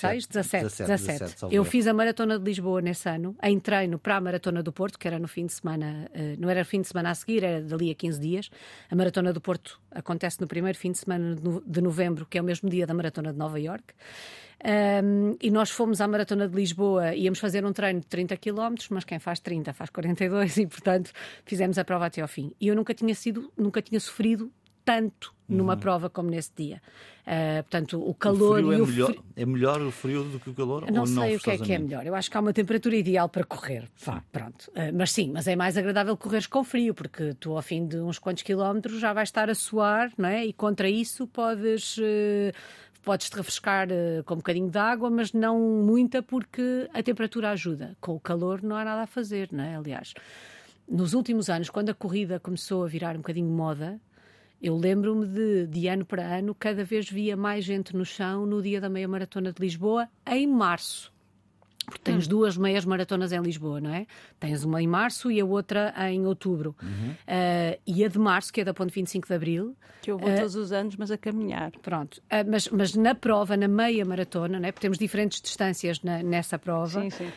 2016, 0.02 0.28
17, 0.28 0.64
17, 0.64 0.88
17, 0.88 1.20
17 1.20 1.56
eu 1.56 1.64
fiz 1.64 1.88
a 1.88 1.94
Maratona 1.94 2.38
de 2.38 2.46
Lisboa 2.46 2.82
nesse 2.82 3.08
ano, 3.10 3.36
em 3.44 3.60
treino 3.60 4.00
para 4.00 4.18
a 4.18 4.22
Maratona 4.22 4.64
do 4.64 4.72
Porto, 4.72 4.98
que 4.98 5.08
era 5.08 5.20
no 5.20 5.28
fim 5.28 5.46
de 5.46 5.54
semana, 5.54 6.10
eh, 6.14 6.36
não 6.38 6.50
era 6.50 6.66
fim 6.66 6.82
de 6.82 6.88
semana 6.88 7.12
a 7.12 7.16
seguir, 7.16 7.44
era 7.44 7.62
dali 7.62 7.92
a 7.92 7.96
15 7.96 8.20
dias. 8.20 8.50
A 8.90 8.96
Maratona 8.96 9.32
do 9.34 9.42
Porto 9.42 9.80
acontece 9.92 10.40
no 10.42 10.48
primeiro 10.48 10.78
fim 10.78 10.92
de 10.92 11.00
semana 11.00 11.36
de 11.66 11.82
novembro, 11.82 12.26
que 12.26 12.38
é 12.38 12.42
o 12.42 12.44
mesmo 12.44 12.70
dia 12.70 12.86
da 12.86 12.94
Maratona 12.94 13.32
de 13.32 13.38
Nova 13.38 13.60
York. 13.60 13.94
Um, 14.64 15.36
e 15.42 15.50
nós 15.50 15.72
fomos 15.72 16.02
à 16.02 16.08
Maratona 16.08 16.48
de 16.48 16.56
Lisboa, 16.56 17.16
íamos 17.16 17.40
fazer 17.40 17.66
um 17.66 17.74
treino 17.74 18.00
de 18.00 18.06
30 18.06 18.38
km, 18.38 18.76
mas 18.92 19.04
quem 19.04 19.18
faz 19.18 19.40
30 19.40 19.74
faz 19.74 19.90
42 19.90 20.58
e, 20.58 20.68
portanto, 20.68 21.12
fizemos 21.46 21.78
a 21.80 21.84
prova 21.84 22.06
até 22.06 22.22
ao 22.22 22.28
fim. 22.28 22.54
E 22.62 22.68
eu 22.68 22.76
nunca 22.76 22.94
tinha 22.94 23.16
sido, 23.16 23.52
nunca 23.58 23.82
tinha 23.82 24.00
sofrido 24.00 24.52
tanto 24.92 25.34
numa 25.48 25.74
uhum. 25.74 25.80
prova 25.80 26.10
como 26.10 26.30
nesse 26.30 26.52
dia. 26.56 26.82
Uh, 27.22 27.62
portanto, 27.64 28.02
o 28.02 28.14
calor 28.14 28.64
o 28.64 28.74
e 28.74 28.76
é 28.76 28.82
o 28.82 28.88
melhor, 28.88 29.12
frio... 29.12 29.24
É 29.36 29.46
melhor 29.46 29.82
o 29.82 29.92
frio 29.92 30.24
do 30.24 30.40
que 30.40 30.50
o 30.50 30.54
calor? 30.54 30.90
Não 30.90 31.02
ou 31.02 31.08
sei 31.08 31.16
não, 31.16 31.36
o 31.36 31.40
que 31.40 31.52
é 31.52 31.58
que 31.58 31.74
é 31.74 31.78
melhor. 31.78 32.06
Eu 32.06 32.16
acho 32.16 32.32
que 32.32 32.38
há 32.38 32.40
uma 32.40 32.54
temperatura 32.54 32.96
ideal 32.96 33.30
para 33.30 33.44
correr. 33.44 33.88
Vá, 34.04 34.24
pronto. 34.32 34.70
Uh, 34.70 34.92
mas 34.94 35.12
sim, 35.12 35.32
mas 35.32 35.48
é 35.48 35.56
mais 35.56 35.78
agradável 35.78 36.18
correres 36.18 36.48
com 36.48 36.64
frio, 36.64 36.94
porque 36.94 37.34
tu 37.40 37.56
ao 37.56 37.62
fim 37.62 37.86
de 37.86 37.98
uns 37.98 38.18
quantos 38.18 38.44
quilómetros 38.44 39.00
já 39.00 39.14
vais 39.14 39.30
estar 39.30 39.50
a 39.50 39.56
suar, 39.56 40.12
não 40.18 40.30
é? 40.30 40.46
E 40.46 40.54
contra 40.54 40.90
isso 40.90 41.28
podes... 41.28 41.98
Uh, 41.98 42.52
podes-te 43.04 43.36
refrescar 43.36 43.88
uh, 43.90 44.24
com 44.26 44.36
um 44.36 44.38
bocadinho 44.38 44.70
de 44.70 44.78
água, 44.78 45.10
mas 45.10 45.34
não 45.34 45.60
muita, 45.60 46.22
porque 46.22 46.88
a 46.94 47.02
temperatura 47.02 47.52
ajuda. 47.52 47.96
Com 48.00 48.16
o 48.16 48.20
calor 48.20 48.62
não 48.64 48.76
há 48.76 48.86
nada 48.86 49.02
a 49.04 49.08
fazer, 49.08 49.50
não 49.52 49.64
é? 49.64 49.76
Aliás, 49.76 50.14
nos 50.88 51.14
últimos 51.14 51.50
anos, 51.50 51.70
quando 51.70 51.90
a 51.90 51.94
corrida 51.94 52.40
começou 52.40 52.84
a 52.84 52.88
virar 52.88 53.16
um 53.16 53.20
bocadinho 53.20 53.50
moda, 53.50 54.00
eu 54.62 54.78
lembro-me 54.78 55.26
de, 55.26 55.68
de 55.68 55.88
ano 55.88 56.06
para 56.06 56.24
ano, 56.24 56.54
cada 56.54 56.84
vez 56.84 57.10
via 57.10 57.36
mais 57.36 57.66
gente 57.66 57.96
no 57.96 58.06
chão 58.06 58.46
no 58.46 58.62
dia 58.62 58.80
da 58.80 58.90
meia 58.90 59.08
maratona 59.08 59.52
de 59.52 59.60
Lisboa, 59.60 60.08
em 60.28 60.48
março. 60.48 61.12
Porque 61.86 62.04
tens 62.04 62.28
hum. 62.28 62.30
duas 62.30 62.56
meias 62.56 62.86
maratonas 62.86 63.32
em 63.32 63.42
Lisboa, 63.42 63.82
não 63.82 63.94
é? 63.94 64.06
Tens 64.40 64.64
uma 64.64 64.82
em 64.82 64.88
março 64.88 65.32
e 65.32 65.42
a 65.42 65.46
outra 65.46 65.94
em 66.12 66.26
outubro. 66.28 66.76
Uhum. 66.82 67.12
Uh, 67.12 67.80
e 67.88 68.06
a 68.06 68.08
de 68.08 68.20
março, 68.20 68.54
que 68.54 68.62
é 68.62 68.64
da 68.64 68.74
ponte 68.74 68.94
25 68.94 69.28
de 69.28 69.34
abril. 69.34 69.76
Que 70.02 70.12
eu 70.12 70.18
vou 70.18 70.30
uh, 70.30 70.36
todos 70.36 70.56
os 70.56 70.72
anos, 70.72 70.96
mas 70.96 71.10
a 71.10 71.18
caminhar. 71.18 71.72
Pronto. 71.82 72.20
Uh, 72.20 72.50
mas, 72.50 72.68
mas 72.70 72.96
na 72.96 73.16
prova, 73.16 73.58
na 73.58 73.68
meia 73.68 74.06
maratona, 74.06 74.60
não 74.60 74.70
é? 74.70 74.72
porque 74.72 74.84
temos 74.84 75.00
diferentes 75.00 75.42
distâncias 75.42 76.02
na, 76.04 76.22
nessa 76.22 76.60
prova. 76.60 77.02
Sim, 77.02 77.10
sim. 77.10 77.32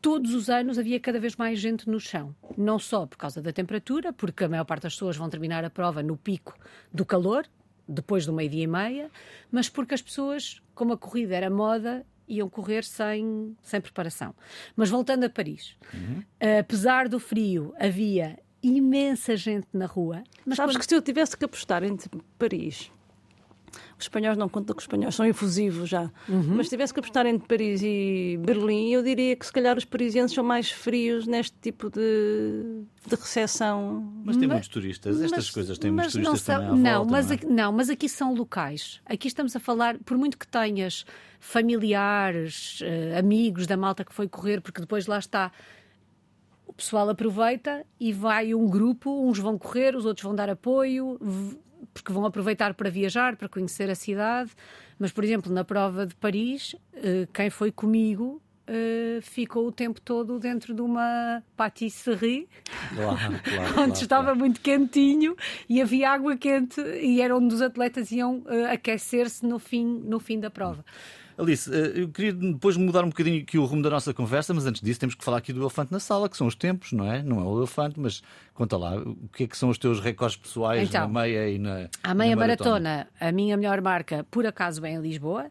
Todos 0.00 0.34
os 0.34 0.48
anos 0.48 0.78
havia 0.78 0.98
cada 0.98 1.18
vez 1.18 1.36
mais 1.36 1.58
gente 1.58 1.88
no 1.88 2.00
chão. 2.00 2.34
Não 2.56 2.78
só 2.78 3.06
por 3.06 3.16
causa 3.16 3.40
da 3.40 3.52
temperatura, 3.52 4.12
porque 4.12 4.44
a 4.44 4.48
maior 4.48 4.64
parte 4.64 4.84
das 4.84 4.94
pessoas 4.94 5.16
vão 5.16 5.28
terminar 5.28 5.64
a 5.64 5.70
prova 5.70 6.02
no 6.02 6.16
pico 6.16 6.56
do 6.92 7.04
calor, 7.04 7.46
depois 7.86 8.24
do 8.24 8.32
meio-dia 8.32 8.64
e 8.64 8.66
meia, 8.66 9.10
mas 9.50 9.68
porque 9.68 9.94
as 9.94 10.02
pessoas, 10.02 10.62
como 10.74 10.92
a 10.92 10.98
corrida 10.98 11.34
era 11.34 11.50
moda, 11.50 12.06
iam 12.28 12.48
correr 12.48 12.84
sem, 12.84 13.56
sem 13.62 13.80
preparação. 13.80 14.34
Mas 14.76 14.88
voltando 14.88 15.24
a 15.24 15.30
Paris, 15.30 15.76
uhum. 15.92 16.22
apesar 16.60 17.08
do 17.08 17.18
frio, 17.18 17.74
havia 17.78 18.38
imensa 18.62 19.36
gente 19.36 19.66
na 19.72 19.86
rua. 19.86 20.22
Mas 20.46 20.56
Sabes 20.56 20.76
quando... 20.76 20.80
que 20.80 20.88
se 20.88 20.94
eu 20.94 21.02
tivesse 21.02 21.36
que 21.36 21.44
apostar 21.44 21.82
entre 21.82 22.08
Paris 22.38 22.90
os 23.98 24.04
espanhóis 24.04 24.36
não 24.36 24.48
contam 24.48 24.74
que 24.74 24.80
os 24.80 24.84
espanhóis 24.84 25.14
são 25.14 25.26
efusivos 25.26 25.88
já. 25.88 26.10
Uhum. 26.28 26.56
Mas 26.56 26.66
se 26.66 26.70
tivesse 26.70 26.92
que 26.92 27.00
apostar 27.00 27.26
entre 27.26 27.46
Paris 27.46 27.80
e 27.82 28.38
Berlim, 28.40 28.90
eu 28.90 29.02
diria 29.02 29.36
que 29.36 29.44
se 29.44 29.52
calhar 29.52 29.76
os 29.76 29.84
parisienses 29.84 30.34
são 30.34 30.44
mais 30.44 30.70
frios 30.70 31.26
neste 31.26 31.56
tipo 31.60 31.90
de, 31.90 32.82
de 33.06 33.14
recepção. 33.14 34.12
Mas 34.24 34.36
tem 34.36 34.48
mas, 34.48 34.56
muitos 34.56 34.68
turistas, 34.68 35.20
estas 35.20 35.30
mas, 35.30 35.50
coisas 35.50 35.78
têm 35.78 35.90
muitos 35.90 36.12
turistas 36.12 36.46
não 36.46 36.54
também 36.54 36.68
à 36.68 36.92
não, 36.92 36.98
volta, 36.98 37.12
mas 37.12 37.26
não, 37.26 37.32
é? 37.32 37.34
aqui, 37.34 37.46
não, 37.46 37.72
mas 37.72 37.90
aqui 37.90 38.08
são 38.08 38.34
locais. 38.34 39.00
Aqui 39.06 39.28
estamos 39.28 39.54
a 39.54 39.60
falar, 39.60 39.98
por 39.98 40.16
muito 40.16 40.38
que 40.38 40.46
tenhas 40.46 41.04
familiares, 41.38 42.80
uh, 42.80 43.18
amigos 43.18 43.66
da 43.66 43.76
malta 43.76 44.04
que 44.04 44.14
foi 44.14 44.28
correr, 44.28 44.60
porque 44.60 44.80
depois 44.80 45.06
lá 45.06 45.18
está 45.18 45.50
o 46.70 46.72
pessoal 46.72 47.08
aproveita 47.10 47.84
e 47.98 48.12
vai 48.12 48.54
um 48.54 48.68
grupo, 48.68 49.28
uns 49.28 49.38
vão 49.40 49.58
correr, 49.58 49.96
os 49.96 50.06
outros 50.06 50.22
vão 50.22 50.34
dar 50.34 50.48
apoio, 50.48 51.18
porque 51.92 52.12
vão 52.12 52.24
aproveitar 52.24 52.74
para 52.74 52.90
viajar, 52.90 53.36
para 53.36 53.48
conhecer 53.48 53.90
a 53.90 53.94
cidade. 53.94 54.50
Mas, 54.98 55.12
por 55.12 55.24
exemplo, 55.24 55.52
na 55.52 55.64
prova 55.64 56.06
de 56.06 56.14
Paris, 56.14 56.76
eh, 56.94 57.26
quem 57.32 57.50
foi 57.50 57.72
comigo 57.72 58.40
Uh, 58.70 59.20
ficou 59.20 59.66
o 59.66 59.72
tempo 59.72 60.00
todo 60.00 60.38
dentro 60.38 60.72
de 60.72 60.80
uma 60.80 61.42
patisserie 61.56 62.48
claro, 62.94 63.18
claro, 63.42 63.64
onde 63.64 63.74
claro, 63.74 63.92
estava 63.94 64.32
muito 64.32 64.60
quentinho 64.60 65.34
e 65.68 65.82
havia 65.82 66.08
água 66.08 66.36
quente 66.36 66.80
e 66.80 67.20
era 67.20 67.36
onde 67.36 67.52
os 67.52 67.60
atletas 67.60 68.12
iam 68.12 68.44
uh, 68.46 68.70
aquecer-se 68.72 69.44
no 69.44 69.58
fim, 69.58 69.84
no 69.84 70.20
fim 70.20 70.38
da 70.38 70.50
prova. 70.50 70.84
Alice, 71.40 71.70
eu 71.94 72.08
queria 72.08 72.32
depois 72.32 72.76
mudar 72.76 73.02
um 73.04 73.08
bocadinho 73.08 73.42
aqui 73.42 73.58
o 73.58 73.64
rumo 73.64 73.82
da 73.82 73.90
nossa 73.90 74.12
conversa, 74.12 74.52
mas 74.52 74.66
antes 74.66 74.82
disso 74.82 75.00
temos 75.00 75.14
que 75.14 75.24
falar 75.24 75.38
aqui 75.38 75.52
do 75.52 75.60
elefante 75.62 75.90
na 75.90 75.98
sala, 75.98 76.28
que 76.28 76.36
são 76.36 76.46
os 76.46 76.54
tempos, 76.54 76.92
não 76.92 77.10
é? 77.10 77.22
Não 77.22 77.40
é 77.40 77.44
o 77.44 77.58
elefante, 77.58 77.98
mas 77.98 78.22
conta 78.52 78.76
lá, 78.76 78.96
o 78.96 79.28
que 79.34 79.44
é 79.44 79.46
que 79.46 79.56
são 79.56 79.70
os 79.70 79.78
teus 79.78 80.00
recordes 80.00 80.36
pessoais 80.36 80.88
Então, 80.88 81.02
na 81.02 81.20
meia 81.20 81.48
e 81.48 81.58
na. 81.58 81.88
A 82.02 82.14
meia 82.14 82.36
na 82.36 82.40
maratona, 82.40 83.08
a 83.18 83.32
minha 83.32 83.56
melhor 83.56 83.80
marca, 83.80 84.24
por 84.30 84.46
acaso, 84.46 84.84
é 84.84 84.90
em 84.90 85.00
Lisboa, 85.00 85.50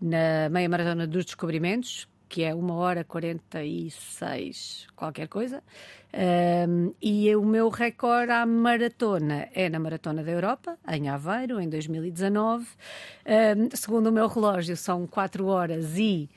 na 0.00 0.48
meia 0.50 0.68
maratona 0.68 1.06
dos 1.06 1.24
descobrimentos, 1.24 2.06
que 2.28 2.42
é 2.42 2.54
1 2.54 2.70
hora 2.70 3.04
46, 3.04 4.86
qualquer 4.94 5.28
coisa. 5.28 5.62
Um, 6.68 6.94
e 7.02 7.34
o 7.34 7.44
meu 7.44 7.68
recorde 7.68 8.30
à 8.30 8.46
maratona 8.46 9.48
é 9.52 9.68
na 9.68 9.80
Maratona 9.80 10.22
da 10.22 10.30
Europa, 10.30 10.78
em 10.88 11.08
Aveiro, 11.08 11.60
em 11.60 11.68
2019. 11.68 12.66
Um, 12.66 13.76
segundo 13.76 14.08
o 14.08 14.12
meu 14.12 14.28
relógio, 14.28 14.76
são 14.76 15.06
4 15.06 15.46
horas 15.46 15.98
e 15.98 16.30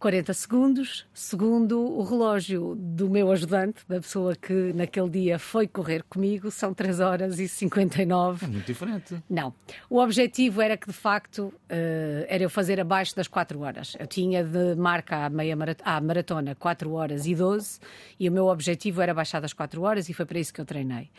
40 0.00 0.32
segundos, 0.32 1.06
segundo 1.12 1.78
o 1.78 2.02
relógio 2.02 2.74
do 2.74 3.10
meu 3.10 3.30
ajudante, 3.30 3.82
da 3.86 4.00
pessoa 4.00 4.34
que 4.34 4.72
naquele 4.72 5.10
dia 5.10 5.38
foi 5.38 5.68
correr 5.68 6.02
comigo, 6.04 6.50
são 6.50 6.72
3 6.72 7.00
horas 7.00 7.38
e 7.38 7.46
59. 7.46 8.46
É 8.46 8.48
muito 8.48 8.64
diferente. 8.64 9.22
Não. 9.28 9.52
O 9.90 9.98
objetivo 9.98 10.62
era 10.62 10.74
que, 10.78 10.86
de 10.86 10.94
facto, 10.94 11.52
eh, 11.68 12.24
era 12.30 12.42
eu 12.42 12.48
fazer 12.48 12.80
abaixo 12.80 13.14
das 13.14 13.28
4 13.28 13.60
horas. 13.60 13.94
Eu 14.00 14.06
tinha 14.06 14.42
de 14.42 14.74
marca 14.74 15.26
à, 15.26 15.28
meia 15.28 15.54
marat 15.54 15.82
à 15.84 16.00
maratona 16.00 16.54
4 16.54 16.90
horas 16.92 17.26
e 17.26 17.34
12 17.34 17.78
e 18.18 18.26
o 18.26 18.32
meu 18.32 18.46
objetivo 18.46 19.02
era 19.02 19.12
baixar 19.12 19.40
das 19.40 19.52
4 19.52 19.82
horas 19.82 20.08
e 20.08 20.14
foi 20.14 20.24
para 20.24 20.38
isso 20.38 20.54
que 20.54 20.62
eu 20.62 20.64
treinei. 20.64 21.10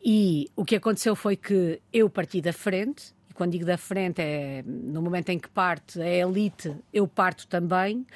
E 0.00 0.48
o 0.54 0.64
que 0.64 0.76
aconteceu 0.76 1.16
foi 1.16 1.36
que 1.36 1.82
eu 1.92 2.08
parti 2.08 2.40
da 2.40 2.52
frente 2.52 3.12
quando 3.40 3.52
digo 3.52 3.64
da 3.64 3.78
frente 3.78 4.20
é 4.20 4.62
no 4.66 5.00
momento 5.00 5.30
em 5.30 5.38
que 5.38 5.48
parte 5.48 5.98
a 5.98 6.06
elite, 6.06 6.76
eu 6.92 7.08
parto 7.08 7.46
também. 7.46 8.06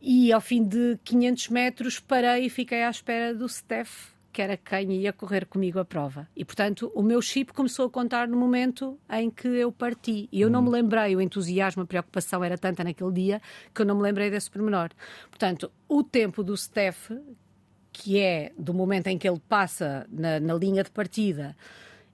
E 0.00 0.32
ao 0.32 0.40
fim 0.40 0.62
de 0.62 1.00
500 1.02 1.48
metros 1.48 1.98
parei 1.98 2.46
e 2.46 2.48
fiquei 2.48 2.84
à 2.84 2.88
espera 2.88 3.34
do 3.34 3.48
Steph, 3.48 4.12
que 4.32 4.40
era 4.40 4.56
quem 4.56 4.92
ia 4.92 5.12
correr 5.12 5.46
comigo 5.46 5.80
a 5.80 5.84
prova. 5.84 6.28
E 6.36 6.44
portanto 6.44 6.92
o 6.94 7.02
meu 7.02 7.20
chip 7.20 7.52
começou 7.52 7.86
a 7.86 7.90
contar 7.90 8.28
no 8.28 8.36
momento 8.36 8.96
em 9.10 9.28
que 9.28 9.48
eu 9.48 9.72
parti. 9.72 10.28
E 10.30 10.40
eu 10.40 10.48
não 10.48 10.62
me 10.62 10.70
lembrei, 10.70 11.16
o 11.16 11.20
entusiasmo, 11.20 11.82
a 11.82 11.86
preocupação 11.86 12.44
era 12.44 12.56
tanta 12.56 12.84
naquele 12.84 13.10
dia 13.10 13.42
que 13.74 13.82
eu 13.82 13.86
não 13.86 13.96
me 13.96 14.02
lembrei 14.02 14.30
desse 14.30 14.48
pormenor. 14.48 14.90
Portanto, 15.28 15.72
o 15.88 16.04
tempo 16.04 16.44
do 16.44 16.56
Steph, 16.56 17.10
que 17.92 18.20
é 18.20 18.52
do 18.56 18.72
momento 18.72 19.08
em 19.08 19.18
que 19.18 19.28
ele 19.28 19.42
passa 19.48 20.06
na, 20.08 20.38
na 20.38 20.54
linha 20.54 20.84
de 20.84 20.90
partida 20.92 21.56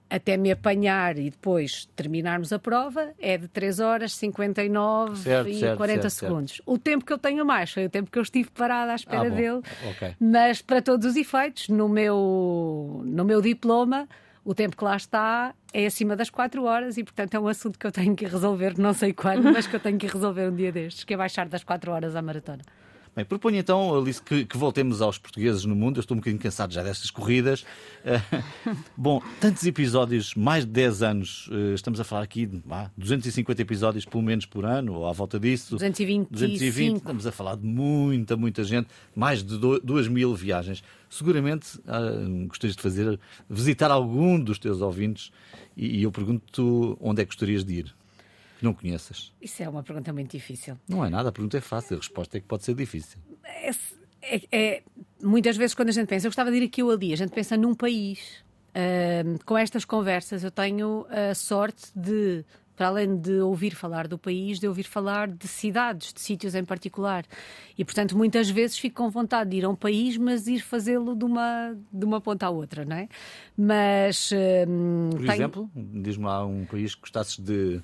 até 0.09 0.35
me 0.37 0.51
apanhar 0.51 1.17
e 1.17 1.29
depois 1.29 1.85
terminarmos 1.95 2.51
a 2.51 2.57
prova 2.59 3.11
é 3.19 3.37
de 3.37 3.47
3 3.47 3.79
horas, 3.79 4.13
59 4.15 5.17
Certo, 5.17 5.49
e 5.49 5.59
certo, 5.59 5.77
40 5.77 6.09
certo, 6.09 6.13
segundos. 6.13 6.61
O 6.65 6.77
tempo 6.77 7.05
que 7.05 7.13
eu 7.13 7.17
tenho 7.17 7.45
mais 7.45 7.71
foi 7.71 7.85
o 7.85 7.89
tempo 7.89 8.09
que 8.09 8.17
eu 8.17 8.23
estive 8.23 8.49
parada 8.49 8.91
à 8.91 8.95
espera 8.95 9.27
Ah, 9.27 9.29
dele. 9.29 9.61
Ok. 9.91 10.15
Mas 10.19 10.61
para 10.61 10.81
todos 10.81 11.05
os 11.05 11.15
efeitos, 11.15 11.69
no 11.69 11.87
meu, 11.87 13.01
no 13.05 13.23
meu 13.23 13.41
diploma, 13.41 14.07
o 14.43 14.55
tempo 14.55 14.75
que 14.75 14.83
lá 14.83 14.95
está 14.95 15.53
é 15.71 15.85
acima 15.85 16.15
das 16.15 16.29
4 16.31 16.63
horas 16.63 16.97
e, 16.97 17.03
portanto, 17.03 17.35
é 17.35 17.39
um 17.39 17.47
assunto 17.47 17.77
que 17.77 17.85
eu 17.85 17.91
tenho 17.91 18.15
que 18.15 18.25
resolver, 18.25 18.79
não 18.79 18.93
sei 18.93 19.13
quando, 19.13 19.43
mas 19.51 19.67
que 19.67 19.75
eu 19.75 19.79
tenho 19.79 19.97
que 19.99 20.07
resolver 20.07 20.49
um 20.49 20.55
dia 20.55 20.71
destes, 20.71 21.03
que 21.03 21.13
é 21.13 21.17
baixar 21.17 21.47
das 21.47 21.63
4 21.63 21.91
horas 21.91 22.15
à 22.15 22.21
maratona. 22.21 22.63
Bem, 23.15 23.25
proponho 23.25 23.57
então, 23.57 23.97
Alice, 23.97 24.21
que, 24.21 24.45
que 24.45 24.57
voltemos 24.57 25.01
aos 25.01 25.17
portugueses 25.17 25.65
no 25.65 25.75
mundo. 25.75 25.97
Eu 25.97 26.01
estou 26.01 26.15
um 26.15 26.19
bocadinho 26.19 26.41
cansado 26.41 26.73
já 26.73 26.83
destas 26.83 27.09
corridas. 27.09 27.65
Eh, 28.05 28.21
bom, 28.95 29.21
tantos 29.39 29.65
episódios, 29.65 30.35
mais 30.35 30.65
de 30.65 30.71
10 30.71 31.03
anos, 31.03 31.49
eh, 31.51 31.73
estamos 31.73 31.99
a 31.99 32.03
falar 32.03 32.21
aqui 32.21 32.45
de 32.45 32.61
ah, 32.69 32.89
250 32.97 33.61
episódios 33.61 34.05
pelo 34.05 34.23
menos 34.23 34.45
por 34.45 34.65
ano, 34.65 34.93
ou 34.93 35.07
à 35.07 35.11
volta 35.11 35.39
disso. 35.39 35.75
225. 35.75 36.31
220, 36.31 36.97
estamos 36.97 37.27
a 37.27 37.31
falar 37.31 37.55
de 37.55 37.65
muita, 37.65 38.37
muita 38.37 38.63
gente, 38.63 38.87
mais 39.15 39.43
de 39.43 39.57
2 39.57 40.07
mil 40.07 40.35
viagens. 40.35 40.83
Seguramente 41.09 41.79
ah, 41.87 41.99
gostarias 42.47 42.75
de 42.75 42.81
fazer, 42.81 43.19
visitar 43.49 43.89
algum 43.89 44.39
dos 44.39 44.59
teus 44.59 44.81
ouvintes 44.81 45.31
e, 45.75 45.99
e 45.99 46.03
eu 46.03 46.11
pergunto 46.11 46.97
onde 47.01 47.21
é 47.21 47.25
que 47.25 47.31
gostarias 47.31 47.65
de 47.65 47.73
ir. 47.73 47.98
Que 48.59 48.65
não 48.65 48.73
conheças. 48.73 49.31
Isso 49.41 49.63
é 49.63 49.67
uma 49.69 49.81
pergunta 49.81 50.11
muito 50.13 50.31
difícil. 50.31 50.77
Não 50.87 51.03
é 51.03 51.09
nada, 51.09 51.29
a 51.29 51.31
pergunta 51.31 51.57
é 51.57 51.61
fácil, 51.61 51.95
a 51.95 51.99
resposta 51.99 52.37
é 52.37 52.41
que 52.41 52.45
pode 52.45 52.63
ser 52.65 52.75
difícil. 52.75 53.17
É, 53.43 53.71
é- 54.21 54.41
é- 54.51 54.83
muitas 55.23 55.55
vezes 55.57 55.73
quando 55.73 55.89
a 55.89 55.93
gente 55.93 56.07
pensa, 56.07 56.27
eu 56.27 56.29
gostava 56.29 56.51
de 56.51 56.57
ir 56.57 56.63
aqui 56.65 56.83
ou 56.83 56.91
ali, 56.91 57.11
a 57.13 57.15
gente 57.15 57.31
pensa 57.31 57.55
num 57.57 57.73
país. 57.73 58.43
Ahm, 58.75 59.37
com 59.45 59.57
estas 59.57 59.83
conversas 59.85 60.43
eu 60.43 60.51
tenho 60.51 61.05
a 61.09 61.33
sorte 61.33 61.87
de, 61.95 62.43
para 62.75 62.87
além 62.89 63.17
de 63.17 63.39
ouvir 63.39 63.73
falar 63.73 64.07
do 64.09 64.17
país, 64.17 64.59
de 64.59 64.67
ouvir 64.67 64.83
falar 64.83 65.27
de 65.27 65.47
cidades, 65.47 66.13
de 66.13 66.19
sítios 66.21 66.53
em 66.53 66.63
particular. 66.65 67.25
E 67.77 67.83
portanto 67.85 68.15
muitas 68.17 68.49
vezes 68.49 68.77
fico 68.77 69.01
com 69.01 69.09
vontade 69.09 69.49
de 69.51 69.57
ir 69.57 69.65
a 69.65 69.69
um 69.69 69.75
país, 69.75 70.17
mas 70.17 70.47
ir 70.47 70.59
fazê-lo 70.59 71.15
de 71.15 71.23
uma, 71.25 71.75
de 71.91 72.05
uma 72.05 72.19
ponta 72.21 72.45
à 72.45 72.49
outra, 72.49 72.83
não 72.85 72.97
é? 72.97 73.07
Mas 73.57 74.29
Por 75.11 75.19
tenho- 75.21 75.31
exemplo, 75.33 75.71
diz-me 75.75 76.25
lá 76.25 76.45
um 76.45 76.65
país 76.65 76.93
que 76.93 77.01
gostasses 77.01 77.37
de. 77.39 77.81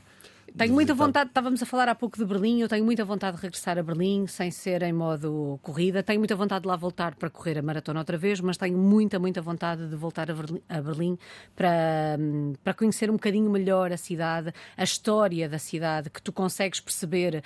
Tenho 0.58 0.74
muita 0.74 0.94
vontade, 0.94 1.30
estávamos 1.30 1.62
a 1.62 1.66
falar 1.66 1.90
há 1.90 1.96
pouco 1.96 2.18
de 2.18 2.24
Berlim, 2.24 2.62
eu 2.62 2.70
tenho 2.70 2.86
muita 2.86 3.04
vontade 3.04 3.36
de 3.36 3.44
regressar 3.44 3.78
a 3.78 3.84
Berlim 3.84 4.26
sem 4.28 4.52
ser 4.52 4.84
em 4.84 4.94
modo 4.94 5.60
corrida. 5.62 6.02
Tenho 6.02 6.20
muita 6.20 6.36
vontade 6.36 6.62
de 6.62 6.68
lá 6.68 6.76
voltar 6.76 7.16
para 7.16 7.30
correr 7.30 7.58
a 7.58 7.62
maratona 7.62 8.00
outra 8.00 8.18
vez, 8.18 8.40
mas 8.40 8.56
tenho 8.56 8.78
muita, 8.78 9.20
muita 9.20 9.42
vontade 9.42 9.88
de 9.88 9.96
voltar 9.96 10.30
a 10.30 10.34
Berlim, 10.34 10.62
a 10.70 10.82
Berlim 10.82 11.18
para, 11.56 12.18
hum, 12.20 12.54
para 12.64 12.74
conhecer 12.74 13.10
um 13.10 13.14
bocadinho 13.14 13.50
melhor 13.50 13.92
a 13.92 13.98
cidade, 13.98 14.54
a 14.78 14.84
história 14.84 15.50
da 15.50 15.60
cidade, 15.60 16.10
que 16.10 16.22
tu 16.22 16.32
consegues 16.32 16.80
perceber 16.80 17.44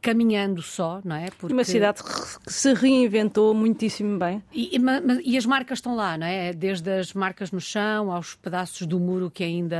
caminhando 0.00 0.62
só, 0.62 1.00
não 1.04 1.16
é? 1.16 1.28
Porque... 1.38 1.52
Uma 1.52 1.64
cidade 1.64 2.02
que 2.02 2.52
se 2.52 2.72
reinventou 2.72 3.52
muitíssimo 3.52 4.18
bem. 4.18 4.42
E, 4.52 4.76
e, 4.76 4.78
ma- 4.78 5.00
ma- 5.00 5.20
e 5.24 5.36
as 5.36 5.44
marcas 5.44 5.78
estão 5.78 5.94
lá, 5.96 6.16
não 6.16 6.26
é? 6.26 6.52
Desde 6.52 6.90
as 6.90 7.12
marcas 7.12 7.50
no 7.50 7.60
chão 7.60 8.12
aos 8.12 8.34
pedaços 8.36 8.86
do 8.86 8.98
muro 9.00 9.30
que 9.30 9.42
ainda 9.44 9.76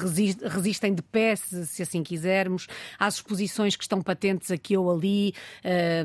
resi- 0.00 0.36
resistem 0.42 0.94
de 0.94 1.02
pé, 1.02 1.36
se, 1.36 1.66
se 1.66 1.82
assim 1.82 2.02
quisermos, 2.02 2.66
às 2.98 3.16
exposições 3.16 3.76
que 3.76 3.84
estão 3.84 4.00
patentes 4.02 4.50
aqui 4.50 4.76
ou 4.76 4.90
ali. 4.90 5.34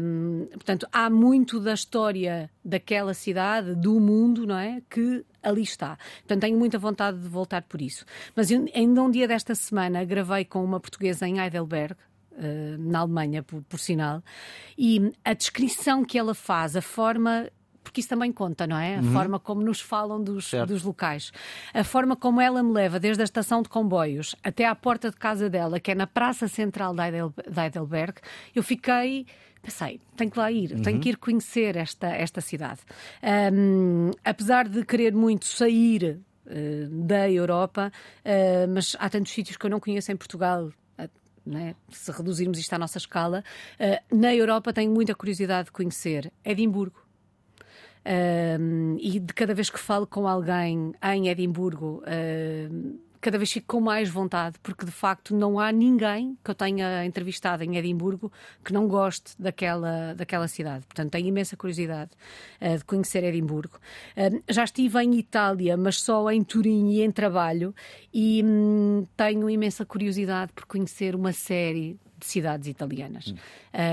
Hum, 0.02 0.48
portanto, 0.52 0.88
há 0.92 1.10
muito 1.10 1.60
da 1.60 1.74
história 1.74 2.50
daquela 2.64 3.14
cidade, 3.14 3.76
do 3.76 4.00
mundo, 4.00 4.46
não 4.46 4.58
é? 4.58 4.82
Que 4.90 5.24
ali 5.42 5.64
está. 5.64 5.98
Portanto, 6.20 6.42
tenho 6.42 6.58
muita 6.58 6.78
vontade 6.78 7.18
de 7.20 7.28
voltar 7.28 7.64
por 7.64 7.82
isso. 7.82 8.06
Mas 8.36 8.52
eu, 8.52 8.66
ainda 8.76 9.02
um 9.02 9.10
dia 9.10 9.28
desta 9.28 9.56
semana 9.56 10.04
gravei 10.04 10.46
com 10.46 10.64
uma 10.64 10.80
portuguesa 10.80 11.28
em 11.28 11.40
Heidelberg, 11.40 11.96
na 12.80 13.00
Alemanha, 13.00 13.44
por, 13.44 13.62
por 13.64 13.80
sinal, 13.80 14.24
e 14.78 15.12
a 15.24 15.34
descrição 15.34 16.04
que 16.04 16.18
ela 16.18 16.34
faz, 16.34 16.76
a 16.76 16.82
forma. 16.82 17.50
Porque 17.84 18.00
isso 18.00 18.10
também 18.10 18.32
conta, 18.32 18.68
não 18.68 18.78
é? 18.78 18.98
A 18.98 19.02
forma 19.04 19.40
como 19.40 19.62
nos 19.64 19.82
falam 19.82 20.24
dos, 20.24 20.52
dos 20.68 20.84
locais. 20.84 21.32
A 21.74 21.84
forma 21.84 22.16
como 22.16 22.40
ela 22.40 22.62
me 22.62 22.72
leva 22.72 23.00
desde 23.00 23.22
a 23.22 23.26
estação 23.26 23.64
de 23.64 23.70
comboios 23.70 24.36
até 24.44 24.68
à 24.68 24.76
porta 24.76 25.10
de 25.10 25.18
casa 25.18 25.50
dela, 25.50 25.80
que 25.80 25.90
é 25.90 25.96
na 25.96 26.06
Praça 26.06 26.48
Central 26.48 26.94
de 26.94 27.02
Heidel- 27.02 27.34
de 27.50 27.60
Heidelberg, 27.60 28.14
eu 28.56 28.62
fiquei. 28.62 29.26
Pensei, 29.64 30.00
tenho 30.16 30.30
que 30.30 30.38
lá 30.40 30.52
ir, 30.52 30.80
tenho 30.82 31.00
que 31.00 31.10
ir 31.10 31.18
conhecer 31.18 31.76
esta, 31.76 32.08
esta 32.08 32.40
cidade. 32.40 32.82
Ahm, 33.22 34.12
apesar 34.24 34.68
de 34.70 34.84
querer 34.86 35.14
muito 35.14 35.46
sair 35.46 36.20
eh, 36.48 36.88
da 36.90 37.30
Europa, 37.30 37.92
eh, 38.24 38.68
mas 38.68 38.96
há 39.00 39.10
tantos 39.10 39.32
sítios 39.32 39.58
que 39.58 39.66
eu 39.66 39.70
não 39.70 39.80
conheço 39.80 40.12
em 40.12 40.16
Portugal. 40.16 40.70
Né? 41.46 41.76
Se 41.90 42.12
reduzirmos 42.12 42.60
isto 42.60 42.74
à 42.74 42.78
nossa 42.80 42.98
escala, 42.98 43.44
eh, 43.80 44.02
na 44.12 44.34
Europa 44.34 44.74
tenho 44.74 44.92
muita 44.92 45.16
curiosidade 45.16 45.66
de 45.66 45.72
conhecer 45.72 46.32
Edimburgo. 46.44 47.02
Um, 48.04 48.98
e 49.00 49.20
de 49.20 49.32
cada 49.32 49.54
vez 49.54 49.70
que 49.70 49.78
falo 49.78 50.08
com 50.08 50.28
alguém 50.28 50.92
em 51.04 51.30
Edimburgo, 51.30 52.02
um, 52.72 53.00
cada 53.22 53.38
vez 53.38 53.52
fico 53.52 53.68
com 53.68 53.80
mais 53.80 54.10
vontade, 54.10 54.58
porque 54.64 54.84
de 54.84 54.92
facto 54.92 55.36
não 55.36 55.60
há 55.60 55.72
ninguém 55.72 56.38
que 56.44 56.50
eu 56.50 56.56
tenha 56.56 57.06
entrevistado 57.06 57.64
em 57.64 57.78
Edimburgo 57.78 58.32
que 58.66 58.74
não 58.74 58.88
goste 58.88 59.34
daquela, 59.40 60.14
daquela 60.16 60.48
cidade. 60.48 60.86
Portanto, 60.88 61.12
tenho 61.12 61.28
imensa 61.28 61.56
curiosidade 61.56 62.12
uh, 62.60 62.78
de 62.78 62.84
conhecer 62.84 63.24
Edimburgo. 63.24 63.80
Um, 64.18 64.42
já 64.50 64.64
estive 64.64 65.00
em 65.04 65.14
Itália, 65.20 65.78
mas 65.78 66.02
só 66.02 66.30
em 66.32 66.44
Turim 66.44 66.90
e 66.90 67.04
em 67.04 67.12
trabalho, 67.12 67.74
e 68.12 68.44
hum, 68.44 69.06
tenho 69.16 69.50
imensa 69.50 69.86
curiosidade 69.86 70.52
por 70.54 70.66
conhecer 70.66 71.16
uma 71.16 71.32
série 71.32 72.00
de 72.18 72.26
cidades 72.26 72.68
italianas. 72.68 73.34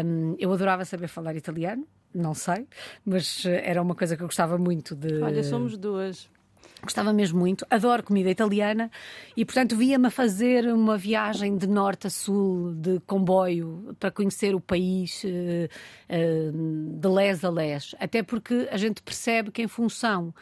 Um, 0.04 0.36
eu 0.38 0.52
adorava 0.52 0.84
saber 0.84 1.08
falar 1.08 1.36
italiano. 1.36 1.86
Não 2.14 2.32
sei, 2.32 2.66
mas 3.04 3.44
eh, 3.44 3.62
era 3.68 3.82
uma 3.82 3.94
coisa 3.94 4.16
que 4.16 4.22
eu 4.22 4.26
gostava 4.26 4.56
muito 4.56 4.94
de. 4.94 5.20
Olha, 5.20 5.44
somos 5.44 5.76
duas. 5.76 6.28
Gostava 6.80 7.12
mesmo 7.12 7.40
muito, 7.40 7.66
adoro 7.68 8.04
comida 8.04 8.30
italiana 8.30 8.88
e, 9.36 9.44
portanto, 9.44 9.76
via-me 9.76 10.06
a 10.06 10.10
fazer 10.10 10.72
uma 10.72 10.96
viagem 10.96 11.56
de 11.56 11.66
norte 11.66 12.06
a 12.06 12.10
sul, 12.10 12.72
de 12.72 13.00
comboio, 13.00 13.96
para 13.98 14.12
conhecer 14.12 14.54
o 14.54 14.60
país 14.60 15.22
eh, 15.24 15.68
eh, 16.08 16.50
de 16.52 17.08
les 17.08 17.44
a 17.44 17.50
les. 17.50 17.96
Até 17.98 18.22
porque 18.22 18.68
a 18.70 18.76
gente 18.76 19.02
percebe 19.02 19.50
que, 19.50 19.60
em 19.60 19.66
função 19.66 20.32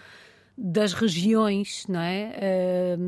das 0.59 0.93
regiões, 0.93 1.87
não 1.89 2.01
é? 2.01 2.33
Eh, 2.37 2.99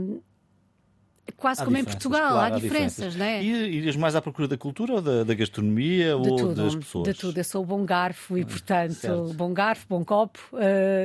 quase 1.36 1.60
Há 1.60 1.64
como 1.66 1.76
em 1.76 1.80
diferenças, 1.80 2.02
Portugal, 2.02 2.32
claro, 2.32 2.54
há 2.54 2.58
diferenças, 2.58 3.14
não 3.14 3.26
é? 3.26 3.42
E 3.42 3.76
irias 3.76 3.96
mais 3.96 4.16
à 4.16 4.22
procura 4.22 4.48
da 4.48 4.56
cultura 4.56 4.94
ou 4.94 5.02
da, 5.02 5.22
da 5.22 5.34
gastronomia 5.34 6.06
de 6.06 6.30
ou 6.30 6.36
tudo, 6.36 6.54
das 6.54 6.74
pessoas? 6.74 7.08
de 7.08 7.14
tudo. 7.14 7.38
Eu 7.38 7.44
sou 7.44 7.64
bom 7.64 7.84
garfo 7.84 8.38
e, 8.38 8.44
portanto, 8.44 8.94
certo. 8.94 9.34
bom 9.34 9.52
garfo, 9.52 9.86
bom 9.86 10.02
copo, 10.02 10.40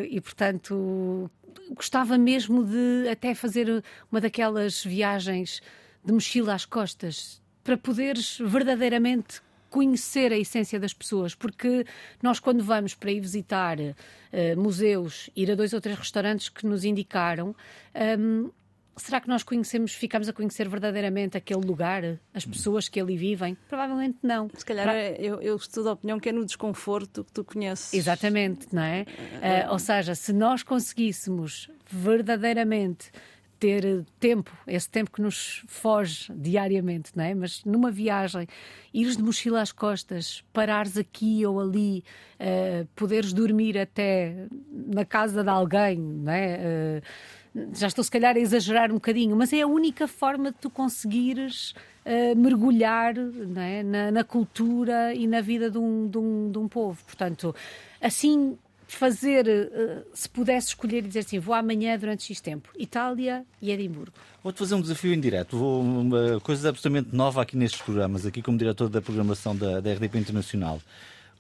e, 0.10 0.22
portanto, 0.22 1.30
gostava 1.72 2.18
mesmo 2.18 2.64
de 2.64 3.08
até 3.10 3.34
fazer 3.34 3.84
uma 4.12 4.22
daquelas 4.22 4.84
viagens 4.84 5.62
de 6.04 6.12
mochila 6.12 6.54
às 6.54 6.66
costas 6.66 7.42
para 7.64 7.78
poderes 7.78 8.38
verdadeiramente 8.40 9.42
conhecer 9.70 10.32
a 10.32 10.38
essência 10.38 10.80
das 10.80 10.94
pessoas, 10.94 11.34
porque 11.34 11.84
nós, 12.22 12.40
quando 12.40 12.64
vamos 12.64 12.94
para 12.94 13.12
ir 13.12 13.20
visitar 13.20 13.78
eh, 13.80 14.56
museus, 14.56 15.32
ir 15.36 15.50
a 15.50 15.56
dois 15.56 15.74
ou 15.74 15.82
três 15.82 15.98
restaurantes 15.98 16.48
que 16.48 16.68
nos 16.68 16.86
indicaram, 16.86 17.56
hum, 18.20 18.52
será 18.96 19.20
que 19.22 19.28
nós 19.28 19.44
conhecemos, 19.44 19.94
ficamos 19.94 20.28
a 20.30 20.34
conhecer 20.34 20.68
verdadeiramente 20.70 21.38
aquele 21.38 21.66
lugar, 21.66 22.04
as 22.34 22.46
pessoas 22.46 22.88
que 22.90 23.00
ali 23.00 23.18
vivem? 23.18 23.58
Provavelmente 23.68 24.18
não. 24.24 24.50
Se 24.56 24.66
calhar 24.66 24.88
é- 24.90 25.16
eu, 25.20 25.42
eu 25.42 25.56
estudo 25.56 25.90
a 25.90 25.94
opinião 25.94 26.20
que 26.20 26.30
é 26.30 26.32
no 26.32 26.46
desconforto 26.46 27.24
que 27.24 27.32
tu 27.32 27.44
conheces. 27.44 27.94
Exatamente, 27.94 28.68
não 28.74 28.82
é? 28.84 29.06
Ah, 29.42 29.72
ou 29.72 29.80
seja, 29.80 30.16
se 30.16 30.32
nós 30.34 30.64
conseguíssemos 30.64 31.70
verdadeiramente 31.90 33.12
ter 33.60 34.06
tempo, 34.20 34.52
esse 34.68 34.90
tempo 34.90 35.10
que 35.10 35.22
nos 35.22 35.64
foge 35.68 36.32
diariamente, 36.36 37.12
não 37.16 37.24
é? 37.24 37.34
Mas 37.34 37.64
numa 37.64 37.90
viagem, 37.90 38.46
ires 38.94 39.16
de 39.16 39.24
mochila 39.24 39.62
às 39.62 39.72
costas, 39.72 40.44
parares 40.52 40.98
aqui 40.98 41.46
ou 41.46 41.62
ali, 41.62 42.04
ah, 42.40 42.86
poderes 42.94 43.32
dormir 43.32 43.78
até 43.78 44.48
na 44.72 45.06
casa 45.06 45.44
de 45.44 45.50
alguém, 45.50 45.98
não 45.98 46.32
é? 46.34 47.00
Ah, 47.02 47.02
já 47.74 47.88
estou 47.88 48.04
se 48.04 48.10
calhar 48.10 48.36
a 48.36 48.40
exagerar 48.40 48.92
um 48.92 48.96
bocadinho, 48.96 49.36
mas 49.36 49.54
é 49.54 49.62
a 49.62 49.68
única 49.68 50.08
forma 50.08 50.52
de 50.52 50.58
tu 50.58 50.70
conseguires 50.70 51.74
uh, 52.06 52.36
mergulhar 52.36 53.16
é? 53.58 53.84
na, 53.84 54.12
na 54.12 54.24
cultura 54.24 55.14
e 55.14 55.28
na 55.28 55.42
vida 55.42 55.70
de 55.70 55.78
um, 55.78 56.08
de 56.08 56.18
um, 56.18 56.52
de 56.52 56.58
um 56.58 56.68
povo. 56.68 57.00
Portanto, 57.06 57.56
assim 58.02 58.58
fazer, 58.88 59.48
uh, 59.48 60.06
se 60.14 60.28
pudesse 60.30 60.70
escolher 60.70 61.00
e 61.00 61.08
dizer 61.08 61.20
assim, 61.20 61.40
vou 61.40 61.54
amanhã 61.54 61.98
durante 61.98 62.24
X 62.24 62.42
tempo, 62.42 62.70
Itália 62.78 63.46
e 63.62 63.72
Edimburgo. 63.72 64.14
Vou-te 64.44 64.60
fazer 64.60 64.76
um 64.76 64.82
desafio 64.82 65.14
em 65.14 65.20
direto. 65.20 65.58
Vou, 65.58 65.82
uma 65.82 66.40
coisa 66.42 66.70
absolutamente 66.70 67.16
nova 67.16 67.42
aqui 67.42 67.56
nestes 67.56 67.82
programas, 67.82 68.26
aqui 68.26 68.42
como 68.42 68.58
diretor 68.58 68.90
da 68.90 69.02
programação 69.02 69.56
da, 69.56 69.80
da 69.80 69.94
RDP 69.94 70.18
Internacional. 70.18 70.82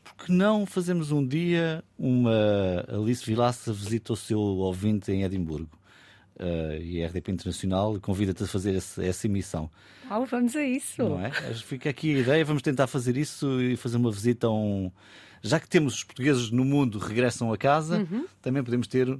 Por 0.03 0.25
que 0.25 0.31
não 0.31 0.65
fazemos 0.65 1.11
um 1.11 1.25
dia 1.25 1.83
uma 1.97 2.85
Alice 2.87 3.25
Vilaça 3.25 3.73
visita 3.73 4.13
o 4.13 4.15
seu 4.15 4.39
ouvinte 4.39 5.11
em 5.11 5.23
Edimburgo? 5.23 5.82
Uh, 6.39 6.81
e 6.81 7.03
a 7.03 7.07
RDP 7.07 7.31
Internacional 7.31 7.99
convida-te 7.99 8.43
a 8.43 8.47
fazer 8.47 8.73
esse, 8.73 9.05
essa 9.05 9.27
emissão. 9.27 9.69
Vamos 10.09 10.55
a 10.55 10.63
isso. 10.63 11.03
Não 11.03 11.23
é? 11.23 11.31
Fica 11.31 11.89
aqui 11.89 12.15
a 12.15 12.19
ideia, 12.19 12.45
vamos 12.45 12.61
tentar 12.61 12.87
fazer 12.87 13.17
isso 13.17 13.61
e 13.61 13.75
fazer 13.75 13.97
uma 13.97 14.11
visita 14.11 14.47
a 14.47 14.51
um. 14.51 14.91
Já 15.45 15.59
que 15.59 15.67
temos 15.67 15.95
os 15.95 16.03
portugueses 16.05 16.49
no 16.51 16.63
mundo 16.63 16.97
regressam 16.97 17.51
a 17.51 17.57
casa, 17.57 17.97
Uhum. 18.09 18.25
também 18.41 18.63
podemos 18.63 18.87
ter, 18.87 19.19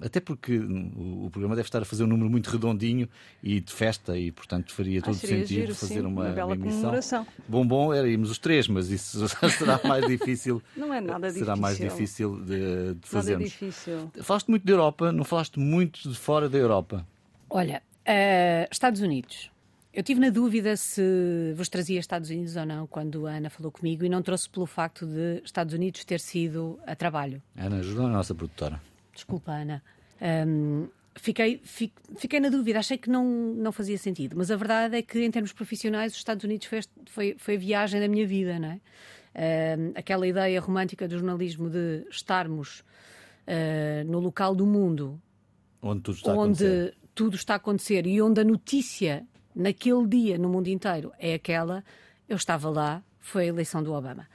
até 0.00 0.20
porque 0.20 0.56
o, 0.56 1.26
o 1.26 1.30
programa 1.32 1.56
deve 1.56 1.66
estar 1.66 1.82
a 1.82 1.84
fazer 1.84 2.04
um 2.04 2.06
número 2.06 2.30
muito 2.30 2.48
redondinho 2.48 3.08
e 3.42 3.60
de 3.60 3.72
festa, 3.72 4.16
e 4.16 4.30
portanto 4.30 4.72
faria 4.72 5.02
todo 5.02 5.14
seria 5.16 5.38
sentido 5.40 5.48
giro, 5.62 5.74
fazer 5.74 5.94
sim, 5.94 6.00
uma, 6.06 6.26
uma 6.26 6.30
bela 6.30 6.54
emissão. 6.54 6.76
comemoração. 6.80 7.26
Bom, 7.48 7.66
bom, 7.66 7.92
era 7.92 8.08
irmos 8.08 8.30
os 8.30 8.38
três, 8.38 8.68
mas 8.68 8.88
isso 8.88 9.26
será 9.58 9.80
mais 9.82 10.06
difícil. 10.06 10.62
Não 10.76 10.94
é 10.94 11.00
nada 11.00 11.28
Será 11.32 11.56
mais 11.56 11.76
difícil. 11.76 12.36
difícil 12.36 12.40
de, 12.44 12.46
de 12.46 12.84
Nada 12.86 12.98
fazermos. 13.02 13.44
difícil. 13.50 14.12
Falaste 14.22 14.48
muito 14.48 14.64
da 14.64 14.72
Europa, 14.72 15.10
não 15.10 15.24
falaste 15.24 15.58
muito 15.58 16.08
de 16.08 16.16
fora 16.16 16.48
da 16.48 16.56
Europa. 16.56 17.04
Olha, 17.50 17.82
uh, 18.06 18.68
Estados 18.70 19.00
Unidos. 19.00 19.50
Eu 19.96 20.02
tive 20.02 20.18
na 20.20 20.28
dúvida 20.30 20.76
se 20.76 21.52
vos 21.56 21.68
trazia 21.68 22.00
Estados 22.00 22.28
Unidos 22.28 22.56
ou 22.56 22.66
não 22.66 22.84
quando 22.86 23.26
a 23.28 23.32
Ana 23.36 23.48
falou 23.48 23.70
comigo 23.70 24.04
e 24.04 24.08
não 24.08 24.22
trouxe 24.22 24.48
pelo 24.50 24.66
facto 24.66 25.06
de 25.06 25.40
Estados 25.44 25.72
Unidos 25.72 26.04
ter 26.04 26.18
sido 26.18 26.80
a 26.84 26.96
trabalho. 26.96 27.40
Ana 27.56 27.76
ajuda 27.78 28.02
a 28.02 28.08
nossa 28.08 28.34
produtora. 28.34 28.80
Desculpa, 29.14 29.52
Ana. 29.52 29.80
Um, 30.48 30.88
fiquei, 31.14 31.60
fi- 31.62 31.92
fiquei 32.16 32.40
na 32.40 32.48
dúvida, 32.48 32.80
achei 32.80 32.98
que 32.98 33.08
não, 33.08 33.24
não 33.54 33.70
fazia 33.70 33.96
sentido. 33.96 34.34
Mas 34.36 34.50
a 34.50 34.56
verdade 34.56 34.96
é 34.96 35.02
que, 35.02 35.22
em 35.24 35.30
termos 35.30 35.52
profissionais, 35.52 36.10
os 36.12 36.18
Estados 36.18 36.42
Unidos 36.42 36.66
foi, 36.66 36.80
foi, 37.06 37.36
foi 37.38 37.54
a 37.54 37.58
viagem 37.58 38.00
da 38.00 38.08
minha 38.08 38.26
vida, 38.26 38.58
não 38.58 38.68
é? 38.70 38.80
Um, 39.78 39.92
aquela 39.94 40.26
ideia 40.26 40.60
romântica 40.60 41.06
do 41.06 41.14
jornalismo 41.18 41.70
de 41.70 42.04
estarmos 42.10 42.80
uh, 43.46 44.04
no 44.10 44.18
local 44.18 44.54
do 44.56 44.64
mundo 44.66 45.20
Onde 45.80 46.02
tudo 46.02 46.16
está 46.16 46.30
a 46.30 46.34
acontecer. 46.34 46.82
onde 46.84 46.94
tudo 47.14 47.36
está 47.36 47.52
a 47.54 47.56
acontecer 47.56 48.06
e 48.06 48.20
onde 48.22 48.40
a 48.40 48.44
notícia 48.44 49.24
naquele 49.54 50.06
dia 50.06 50.38
no 50.38 50.48
mundo 50.48 50.68
inteiro 50.68 51.12
é 51.18 51.34
aquela, 51.34 51.84
eu 52.28 52.36
estava 52.36 52.68
lá, 52.70 53.02
foi 53.20 53.44
a 53.44 53.46
eleição 53.46 53.82
do 53.82 53.92
Obama. 53.92 54.28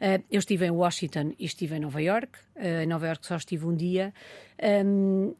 Eh, 0.00 0.22
eu 0.30 0.38
estive 0.38 0.66
em 0.66 0.70
Washington 0.70 1.32
e 1.38 1.44
estive 1.44 1.76
em 1.76 1.80
Nova 1.80 2.00
York. 2.00 2.38
Eh, 2.54 2.84
em 2.84 2.86
Nova 2.86 3.06
York 3.06 3.26
só 3.26 3.36
estive 3.36 3.66
um 3.66 3.74
dia. 3.74 4.14
Ehm, 4.58 5.32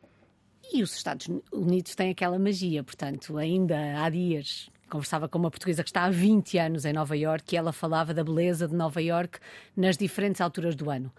e 0.72 0.82
os 0.82 0.96
Estados 0.96 1.28
Unidos 1.52 1.94
têm 1.94 2.10
aquela 2.10 2.38
magia, 2.38 2.82
portanto, 2.82 3.36
ainda 3.38 4.02
há 4.02 4.10
dias 4.10 4.68
conversava 4.88 5.28
com 5.28 5.38
uma 5.38 5.50
portuguesa 5.50 5.82
que 5.82 5.88
está 5.88 6.04
há 6.04 6.10
20 6.10 6.58
anos 6.58 6.84
em 6.84 6.92
Nova 6.92 7.16
York 7.16 7.54
e 7.54 7.58
ela 7.58 7.72
falava 7.72 8.14
da 8.14 8.22
beleza 8.22 8.68
de 8.68 8.74
Nova 8.74 9.02
York 9.02 9.38
nas 9.76 9.96
diferentes 9.96 10.40
alturas 10.40 10.74
do 10.76 10.90
ano. 10.90 11.12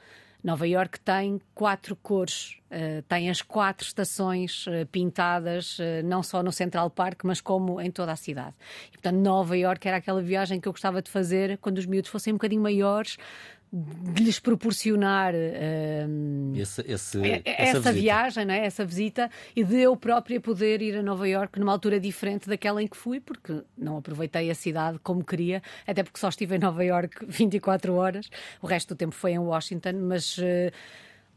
Nova 0.47 0.65
York 0.65 0.97
tem 1.01 1.41
quatro 1.53 1.93
cores, 1.93 2.55
eh, 2.71 3.03
tem 3.09 3.29
as 3.29 3.41
quatro 3.41 3.85
estações 3.85 4.63
eh, 4.69 4.85
pintadas, 4.85 5.77
eh, 5.77 6.01
não 6.03 6.23
só 6.23 6.41
no 6.41 6.53
Central 6.53 6.89
Park, 6.89 7.25
mas 7.25 7.41
como 7.41 7.81
em 7.81 7.91
toda 7.91 8.13
a 8.13 8.15
cidade. 8.15 8.55
E, 8.87 8.91
portanto, 8.93 9.17
Nova 9.17 9.57
York 9.57 9.85
era 9.85 9.97
aquela 9.97 10.21
viagem 10.21 10.61
que 10.61 10.65
eu 10.65 10.71
gostava 10.71 11.01
de 11.01 11.11
fazer 11.11 11.57
quando 11.57 11.79
os 11.79 11.85
miúdos 11.85 12.09
fossem 12.09 12.31
um 12.31 12.37
bocadinho 12.37 12.61
maiores, 12.61 13.17
de 13.71 14.23
lhes 14.23 14.39
proporcionar 14.39 15.33
ehm, 15.35 16.53
Esse, 16.55 16.81
esse, 16.87 17.17
é- 17.21 17.41
essa, 17.45 17.77
essa, 17.79 17.91
viagem, 17.93 18.45
não 18.45 18.53
é? 18.53 18.65
essa 18.65 18.85
visita, 18.85 19.29
e 19.55 19.63
de 19.63 19.75
eu 19.81 19.95
própria 19.97 20.39
poder 20.39 20.81
ir 20.81 20.97
a 20.97 21.03
Nova 21.03 21.27
York 21.27 21.59
numa 21.59 21.71
altura 21.73 21.99
diferente 21.99 22.47
daquela 22.47 22.81
em 22.81 22.87
que 22.87 22.95
fui, 22.95 23.19
porque 23.19 23.61
não 23.77 23.97
aproveitei 23.97 24.49
a 24.49 24.55
cidade 24.55 24.99
como 25.03 25.23
queria, 25.23 25.61
até 25.85 26.01
porque 26.01 26.19
só 26.19 26.29
estive 26.29 26.55
em 26.55 26.59
Nova 26.59 26.83
York 26.83 27.25
24 27.27 27.93
horas, 27.95 28.29
o 28.61 28.67
resto 28.67 28.93
do 28.95 28.97
tempo 28.97 29.13
foi 29.13 29.31
em 29.31 29.39
Washington, 29.39 29.93
mas 30.01 30.37
eh, 30.39 30.71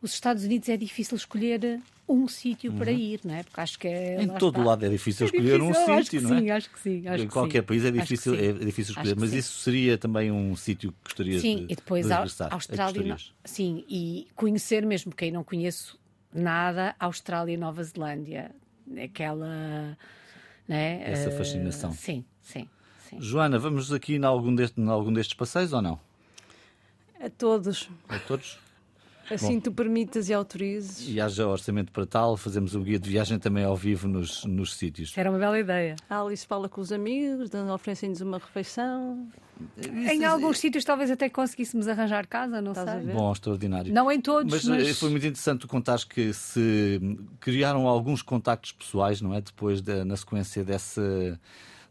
os 0.01 0.13
Estados 0.15 0.45
Unidos 0.45 0.69
é 0.69 0.77
difícil 0.77 1.17
escolher 1.17 1.81
um 2.11 2.27
sítio 2.27 2.73
para 2.73 2.91
ir, 2.91 3.21
não 3.25 3.35
é? 3.35 3.43
Porque 3.43 3.61
acho 3.61 3.79
que 3.79 3.87
é. 3.87 4.17
Uhum. 4.17 4.23
Em 4.23 4.29
todo 4.29 4.57
está. 4.57 4.69
lado 4.69 4.85
é 4.85 4.89
difícil 4.89 5.27
É 5.27 5.31
escolher 5.31 5.63
um 5.63 5.69
difícil, 5.69 5.93
acho 5.95 6.11
sítio, 6.11 6.23
não 6.23 6.37
é? 6.37 6.41
Sim, 6.41 6.51
acho 6.51 6.71
que 6.71 6.81
sim. 6.81 7.09
Acho 7.09 7.23
em 7.23 7.27
que 7.27 7.33
qualquer 7.33 7.61
sim. 7.61 7.67
país 7.67 7.85
é 7.85 7.91
difícil, 7.91 8.37
sim. 8.37 8.45
é 8.45 8.53
difícil 8.53 8.93
escolher, 8.93 9.17
mas 9.17 9.31
sim. 9.31 9.39
isso 9.39 9.59
seria 9.61 9.99
também 9.99 10.33
um 10.33 10.57
sítio 10.57 10.93
que 10.93 10.99
gostarias 11.05 11.41
Sim, 11.41 11.67
de, 11.67 11.73
e 11.73 11.77
depois 11.77 12.07
de 12.07 12.13
a 12.13 12.19
a 12.19 12.55
Austrália. 12.55 13.15
É. 13.15 13.17
Sim, 13.45 13.85
e 13.89 14.29
conhecer 14.35 14.85
mesmo 14.85 15.15
quem 15.15 15.31
não 15.31 15.45
conheço 15.45 15.99
nada, 16.33 16.95
Austrália 16.99 17.55
e 17.55 17.57
Nova 17.57 17.83
Zelândia. 17.83 18.51
Aquela. 19.03 19.97
Né? 20.67 21.03
Essa 21.05 21.31
eh, 21.31 21.33
fascinação. 21.33 21.93
Sim, 21.93 22.25
sim. 22.41 22.69
sim. 23.09 23.21
Joana, 23.21 23.59
vamos 23.59 23.93
aqui 23.93 24.17
em 24.17 24.25
algum, 24.25 24.55
deste, 24.55 24.81
em 24.81 24.89
algum 24.89 25.13
destes 25.13 25.35
passeios 25.35 25.73
ou 25.73 25.81
não? 25.81 26.01
A 27.21 27.29
todos. 27.29 27.89
A 28.09 28.19
todos? 28.19 28.59
Assim 29.31 29.61
tu 29.61 29.71
permitas 29.71 30.29
e 30.29 30.35
autorizes. 30.35 31.09
E 31.09 31.21
haja 31.21 31.47
orçamento 31.47 31.93
para 31.93 32.05
tal, 32.07 32.37
fazemos 32.37 32.75
um 32.75 32.83
guia 32.83 32.99
de 32.99 33.09
viagem 33.09 33.39
também 33.39 33.65
ao 33.65 33.77
vivo 33.77 34.09
nos, 34.09 34.45
nos 34.45 34.75
sítios. 34.75 35.17
Era 35.17 35.31
uma 35.31 35.39
bela 35.39 35.59
ideia. 35.59 35.97
A 36.09 36.21
Alice 36.21 36.47
fala 36.47 36.69
com 36.69 36.81
os 36.81 36.91
amigos, 36.93 37.51
oferecem-nos 37.73 38.21
uma 38.21 38.39
refeição. 38.39 39.29
em 40.11 40.25
alguns 40.25 40.59
sítios 40.59 40.85
talvez 40.85 41.11
até 41.11 41.29
conseguíssemos 41.29 41.87
arranjar 41.87 42.27
casa, 42.27 42.61
não 42.61 42.73
Estás 42.73 43.05
sei. 43.05 43.13
Bom, 43.13 43.33
extraordinário. 43.33 43.93
Não 43.93 44.11
em 44.11 44.21
todos, 44.21 44.53
Mas, 44.53 44.65
mas, 44.65 44.89
eh, 44.89 44.95
foi 44.95 45.11
muito 45.11 45.27
interessante 45.27 45.61
tu 45.61 45.69
contares 45.69 46.05
que 46.05 46.33
se 46.33 47.01
criaram 47.39 47.87
alguns 47.87 48.23
contactos 48.23 48.73
pessoais, 48.73 49.21
não 49.21 49.35
é? 49.35 49.41
Depois 49.41 49.81
da, 49.81 50.05
na 50.05 50.17
sequência 50.17 50.65
dessa, 50.65 51.39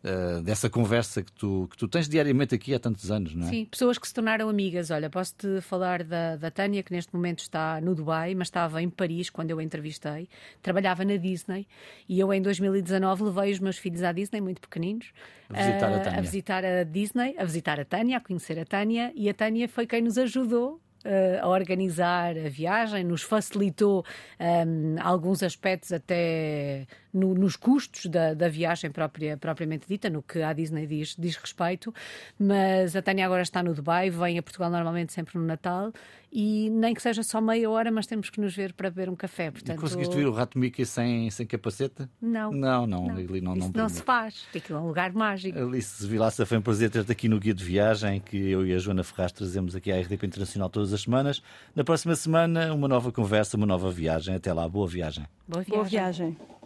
eh, 0.04 0.42
dessa 0.42 0.70
conversa 0.70 1.22
que 1.22 1.32
tu, 1.32 1.68
que 1.70 1.78
tu 1.78 1.88
tens 1.88 2.08
diariamente 2.08 2.56
aqui 2.56 2.74
há 2.74 2.80
tantos 2.80 3.12
anos, 3.12 3.36
não 3.36 3.46
é? 3.48 3.50
Sim, 3.50 3.66
pessoas 3.66 3.98
que 3.98 4.08
se 4.08 4.14
tornaram 4.14 4.48
amigas. 4.50 4.92
Olha, 4.92 5.10
posso-te 5.10 5.60
falar 5.62 6.04
da, 6.04 6.36
da 6.38 6.50
Tânia, 6.50 6.82
que 6.84 6.92
neste 6.94 7.14
momento 7.14 7.40
está 7.40 7.80
no 7.82 7.94
Dubai, 7.94 8.34
mas 8.36 8.48
estava 8.48 8.82
em 8.82 8.90
Paris 8.90 9.30
quando 9.30 9.52
eu 9.52 9.60
a 9.60 9.64
entrevistei. 9.64 10.28
Trabalhava 10.62 11.04
na 11.04 11.18
Disney 11.18 11.68
e 12.08 12.20
eu, 12.20 12.34
em 12.34 12.42
2019, 12.42 13.24
levei 13.24 13.52
os 13.52 13.60
meus 13.60 13.78
filhos 13.78 14.02
à 14.04 14.12
Disney, 14.12 14.40
muito 14.42 14.62
pequeninos, 14.62 15.12
A 15.50 15.54
visitar 15.54 15.88
a 15.92 15.96
eh, 15.96 16.00
Tânia. 16.00 16.18
a 16.18 16.22
visitar 16.22 16.66
a 16.66 16.84
Disney, 16.84 17.36
a 17.38 17.44
visitar 17.44 17.80
a 17.80 17.86
Tânia, 17.86 18.18
a 18.18 18.22
conhecer 18.22 18.58
a 18.60 18.66
Tânia, 18.66 19.12
e 19.16 19.30
a 19.30 19.34
Tânia 19.34 19.68
foi 19.68 19.86
quem 19.86 20.02
nos 20.02 20.18
ajudou. 20.18 20.80
eh, 21.06 21.40
a 21.42 21.48
organizar 21.48 22.36
a 22.38 22.50
viagem, 22.50 23.06
nos 23.06 23.22
facilitou 23.24 24.04
ehm, 24.38 24.98
alguns 25.00 25.42
aspectos 25.42 25.94
até 25.94 26.86
no, 27.14 27.34
nos 27.34 27.56
custos 27.56 28.06
da, 28.06 28.34
da 28.34 28.48
viagem 28.48 28.92
própria, 28.92 29.38
propriamente 29.38 29.88
dita, 29.88 30.10
no 30.10 30.22
que 30.22 30.42
a 30.42 30.54
Disney 30.54 30.86
diz, 30.86 31.16
diz 31.18 31.36
respeito. 31.36 31.94
Mas 32.38 32.96
a 32.96 33.02
Tânia 33.02 33.26
agora 33.26 33.42
está 33.42 33.62
no 33.64 33.74
Dubai, 33.74 34.10
vem 34.10 34.38
a 34.38 34.44
Portugal 34.44 34.70
normalmente 34.70 35.14
sempre 35.14 35.38
no 35.38 35.46
Natal 35.46 35.92
e 36.32 36.70
nem 36.70 36.94
que 36.94 37.02
seja 37.02 37.24
só 37.24 37.42
meia 37.42 37.70
hora, 37.70 37.92
mas 37.92 38.06
temos 38.06 38.30
que 38.30 38.40
nos 38.40 38.56
ver 38.56 38.74
para 38.74 38.90
beber 38.90 39.10
um 39.10 39.16
café. 39.16 39.50
Portanto, 39.50 39.78
e 39.78 39.82
conseguiste 39.82 40.16
ver 40.16 40.28
o 40.28 40.32
rato 40.32 40.60
Mickey 40.60 40.86
sem, 40.86 41.30
sem 41.32 41.46
capacete? 41.46 42.08
Não. 42.22 42.52
Não, 42.52 42.86
não, 42.86 43.08
não. 43.08 43.20
Ele 43.20 43.42
não, 43.42 43.56
Isso 43.56 43.72
não, 43.74 43.84
não 43.84 43.90
se 43.90 44.02
faz. 44.04 44.46
Aquilo 44.56 44.78
é 44.78 44.82
um 44.82 44.88
lugar 44.88 45.12
mágico. 45.12 45.58
Alice 45.58 46.06
Vilaça, 46.06 46.46
foi 46.46 46.58
um 46.58 46.62
prazer 46.62 46.90
ter-te 46.90 47.12
aqui 47.12 47.28
no 47.28 47.40
Guia 47.40 47.54
de 47.54 47.64
Viagem, 47.64 48.20
que 48.20 48.38
eu 48.38 48.66
e 48.66 48.74
a 48.74 48.78
Joana 48.78 49.04
Ferraz 49.04 49.32
trazemos 49.32 49.76
aqui 49.76 49.92
à 49.92 50.00
RDP 50.00 50.28
Internacional 50.28 50.70
todas 50.70 50.94
as 50.94 51.02
semanas. 51.02 51.42
Na 51.76 51.84
próxima 51.84 52.16
semana, 52.16 52.74
uma 52.74 52.88
nova 52.88 53.12
conversa, 53.12 53.58
uma 53.58 53.66
nova 53.66 53.90
viagem. 53.92 54.36
Até 54.36 54.54
lá, 54.54 54.68
boa 54.70 54.88
viagem. 54.88 55.26
Boa 55.48 55.64
viagem. 55.64 55.80
Boa 55.80 55.84
viagem. 55.84 56.59